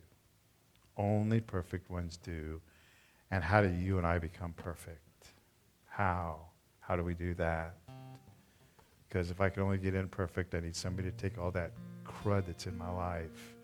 Only 0.98 1.42
perfect 1.42 1.90
ones 1.90 2.18
do. 2.18 2.62
And 3.32 3.44
how 3.44 3.62
do 3.62 3.70
you 3.70 3.98
and 3.98 4.06
I 4.06 4.20
become 4.20 4.54
perfect? 4.54 5.00
How? 5.88 6.38
How 6.80 6.96
do 6.96 7.04
we 7.04 7.16
do 7.16 7.34
that? 7.36 7.76
Because 9.08 9.32
if 9.32 9.42
I 9.42 9.50
can 9.50 9.64
only 9.64 9.80
get 9.80 9.96
in 9.96 10.08
perfect, 10.08 10.54
I 10.54 10.60
need 10.60 10.76
somebody 10.76 11.10
to 11.10 11.18
take 11.18 11.38
all 11.40 11.52
that 11.52 11.72
crud 12.06 12.46
that's 12.46 12.68
in 12.68 12.78
my 12.78 12.90
life. 12.90 13.56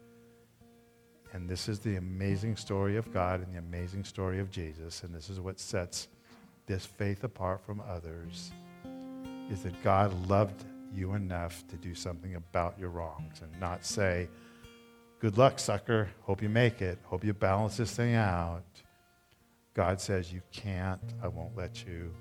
And 1.34 1.48
this 1.48 1.70
is 1.70 1.80
the 1.80 1.96
amazing 1.96 2.56
story 2.56 2.98
of 2.98 3.14
God 3.14 3.42
and 3.42 3.54
the 3.54 3.60
amazing 3.60 4.04
story 4.04 4.40
of 4.40 4.50
Jesus. 4.50 5.04
And 5.04 5.14
this 5.14 5.30
is 5.30 5.40
what 5.40 5.60
sets 5.60 6.08
this 6.66 6.86
faith 6.86 7.24
apart 7.24 7.62
from 7.62 7.82
others 7.88 8.52
is 9.52 9.64
that 9.64 9.84
God 9.84 10.14
loved 10.30 10.64
you 10.94 11.14
enough 11.14 11.68
to 11.68 11.76
do 11.76 11.94
something 11.94 12.36
about 12.36 12.80
your 12.80 12.90
wrongs 12.90 13.42
and 13.42 13.60
not 13.60 13.86
say, 13.86 14.30
Good 15.20 15.38
luck, 15.38 15.60
sucker. 15.60 16.10
Hope 16.22 16.42
you 16.42 16.50
make 16.50 16.82
it. 16.82 16.98
Hope 17.04 17.24
you 17.24 17.34
balance 17.34 17.78
this 17.78 17.92
thing 17.92 18.16
out. 18.16 18.64
God 19.76 20.02
says, 20.02 20.32
You 20.34 20.42
can't. 20.52 21.02
I 21.22 21.28
won't 21.28 21.56
let 21.56 21.86
you. 21.86 22.12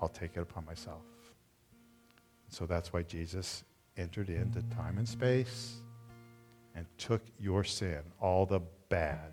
I'll 0.00 0.08
take 0.08 0.36
it 0.36 0.40
upon 0.40 0.64
myself. 0.66 1.02
So 2.48 2.66
that's 2.66 2.92
why 2.92 3.02
Jesus 3.02 3.64
entered 3.96 4.28
into 4.28 4.62
time 4.74 4.98
and 4.98 5.08
space 5.08 5.80
and 6.74 6.86
took 6.98 7.22
your 7.40 7.64
sin, 7.64 8.02
all 8.20 8.46
the 8.46 8.60
bad, 8.90 9.32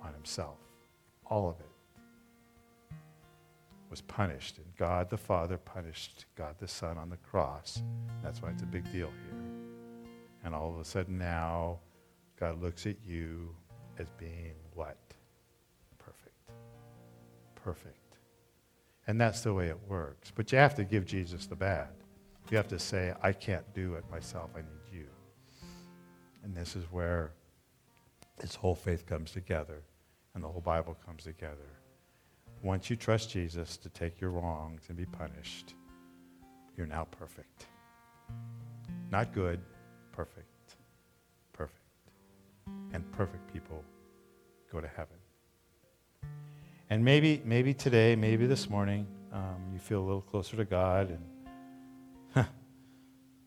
on 0.00 0.14
himself. 0.14 0.58
All 1.26 1.50
of 1.50 1.58
it 1.60 1.71
was 3.92 4.00
punished. 4.00 4.56
And 4.56 4.66
God 4.78 5.10
the 5.10 5.18
Father 5.18 5.58
punished 5.58 6.24
God 6.34 6.56
the 6.58 6.66
Son 6.66 6.96
on 6.96 7.10
the 7.10 7.18
cross. 7.18 7.82
That's 8.22 8.40
why 8.40 8.48
it's 8.48 8.62
a 8.62 8.66
big 8.66 8.90
deal 8.90 9.10
here. 9.10 9.40
And 10.42 10.54
all 10.54 10.72
of 10.72 10.80
a 10.80 10.84
sudden 10.84 11.18
now, 11.18 11.78
God 12.40 12.60
looks 12.62 12.86
at 12.86 12.96
you 13.04 13.54
as 13.98 14.08
being 14.18 14.54
what? 14.72 14.96
Perfect. 15.98 16.34
Perfect. 17.54 18.16
And 19.06 19.20
that's 19.20 19.42
the 19.42 19.52
way 19.52 19.66
it 19.66 19.78
works. 19.86 20.32
But 20.34 20.50
you 20.52 20.56
have 20.56 20.74
to 20.76 20.84
give 20.84 21.04
Jesus 21.04 21.44
the 21.44 21.54
bad. 21.54 21.88
You 22.50 22.56
have 22.56 22.68
to 22.68 22.78
say, 22.78 23.12
I 23.22 23.32
can't 23.32 23.74
do 23.74 23.94
it 23.96 24.04
myself. 24.10 24.48
I 24.56 24.60
need 24.60 24.98
you. 24.98 25.06
And 26.42 26.56
this 26.56 26.76
is 26.76 26.84
where 26.90 27.32
this 28.38 28.54
whole 28.54 28.74
faith 28.74 29.04
comes 29.04 29.32
together 29.32 29.82
and 30.34 30.42
the 30.42 30.48
whole 30.48 30.62
Bible 30.62 30.96
comes 31.04 31.24
together. 31.24 31.81
Once 32.62 32.88
you 32.88 32.94
trust 32.94 33.30
Jesus 33.30 33.76
to 33.76 33.88
take 33.88 34.20
your 34.20 34.30
wrongs 34.30 34.82
and 34.88 34.96
be 34.96 35.04
punished, 35.04 35.74
you're 36.76 36.86
now 36.86 37.04
perfect. 37.10 37.66
Not 39.10 39.32
good, 39.32 39.60
perfect. 40.12 40.76
Perfect. 41.52 41.80
And 42.92 43.10
perfect 43.12 43.52
people 43.52 43.82
go 44.72 44.80
to 44.80 44.86
heaven. 44.86 45.16
And 46.88 47.04
maybe, 47.04 47.42
maybe 47.44 47.74
today, 47.74 48.14
maybe 48.14 48.46
this 48.46 48.70
morning, 48.70 49.08
um, 49.32 49.70
you 49.72 49.80
feel 49.80 50.00
a 50.00 50.06
little 50.06 50.22
closer 50.22 50.56
to 50.56 50.64
God. 50.64 51.10
And 51.10 51.24
huh, 52.32 52.44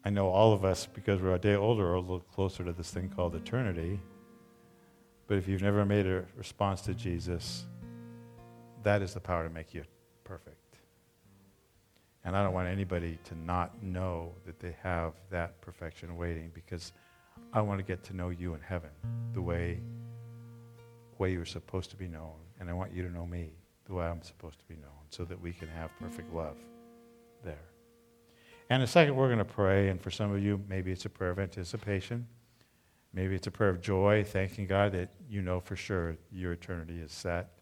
I 0.04 0.10
know 0.10 0.28
all 0.28 0.52
of 0.52 0.66
us, 0.66 0.88
because 0.88 1.22
we're 1.22 1.36
a 1.36 1.40
day 1.40 1.56
older, 1.56 1.88
are 1.88 1.96
a 1.96 2.02
little 2.02 2.20
closer 2.20 2.66
to 2.66 2.74
this 2.74 2.92
thing 2.92 3.10
called 3.16 3.34
eternity. 3.36 4.02
But 5.28 5.38
if 5.38 5.48
you've 5.48 5.62
never 5.62 5.86
made 5.86 6.06
a 6.06 6.26
response 6.36 6.82
to 6.82 6.94
Jesus, 6.94 7.66
that 8.86 9.02
is 9.02 9.14
the 9.14 9.20
power 9.20 9.44
to 9.44 9.50
make 9.50 9.74
you 9.74 9.84
perfect. 10.24 10.78
And 12.24 12.36
I 12.38 12.44
don't 12.44 12.54
want 12.54 12.68
anybody 12.68 13.18
to 13.26 13.36
not 13.36 13.84
know 13.84 14.34
that 14.46 14.60
they 14.60 14.76
have 14.82 15.14
that 15.30 15.60
perfection 15.62 16.16
waiting 16.18 16.52
because 16.54 16.94
I 17.52 17.62
want 17.62 17.80
to 17.80 17.84
get 17.84 18.04
to 18.06 18.16
know 18.16 18.30
you 18.30 18.54
in 18.54 18.62
heaven 18.62 18.90
the 19.34 19.42
way, 19.42 19.80
way 21.18 21.32
you're 21.32 21.46
supposed 21.46 21.90
to 21.92 21.96
be 21.96 22.08
known. 22.08 22.36
And 22.60 22.70
I 22.70 22.74
want 22.74 22.94
you 22.94 23.04
to 23.04 23.10
know 23.12 23.26
me 23.26 23.52
the 23.86 23.94
way 23.94 24.06
I'm 24.06 24.22
supposed 24.22 24.60
to 24.60 24.66
be 24.66 24.76
known 24.76 25.06
so 25.10 25.26
that 25.26 25.40
we 25.40 25.52
can 25.52 25.68
have 25.68 25.92
perfect 26.00 26.34
love 26.34 26.58
there. 27.44 27.70
And 28.70 28.82
a 28.82 28.88
second, 28.88 29.16
we're 29.16 29.28
going 29.28 29.40
to 29.40 29.46
pray. 29.46 29.90
And 29.90 30.02
for 30.02 30.12
some 30.12 30.32
of 30.32 30.44
you, 30.44 30.64
maybe 30.68 30.92
it's 30.92 31.06
a 31.06 31.10
prayer 31.10 31.32
of 31.32 31.40
anticipation. 31.40 32.28
Maybe 33.14 33.36
it's 33.36 33.48
a 33.48 33.52
prayer 33.52 33.70
of 33.70 33.82
joy, 33.82 34.24
thanking 34.24 34.68
God 34.68 34.92
that 34.94 35.10
you 35.30 35.42
know 35.42 35.60
for 35.60 35.76
sure 35.76 36.18
your 36.32 36.52
eternity 36.54 37.00
is 37.00 37.12
set. 37.12 37.55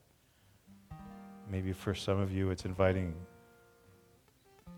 Maybe 1.50 1.74
for 1.74 1.94
some 1.94 2.20
of 2.20 2.32
you, 2.32 2.50
it's 2.50 2.66
inviting 2.66 3.14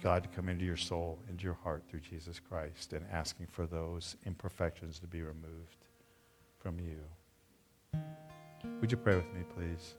God 0.01 0.23
to 0.23 0.30
come 0.30 0.49
into 0.49 0.65
your 0.65 0.78
soul, 0.78 1.19
into 1.30 1.43
your 1.45 1.58
heart 1.63 1.84
through 1.89 2.01
Jesus 2.01 2.39
Christ, 2.39 2.93
and 2.93 3.06
asking 3.12 3.47
for 3.47 3.65
those 3.65 4.15
imperfections 4.25 4.99
to 4.99 5.08
be 5.08 5.21
removed 5.21 5.86
from 6.60 6.80
you. 6.80 6.97
Would 8.82 8.91
you 8.91 8.97
pray 8.97 9.15
with 9.15 9.34
me, 9.34 9.41
please? 9.56 9.95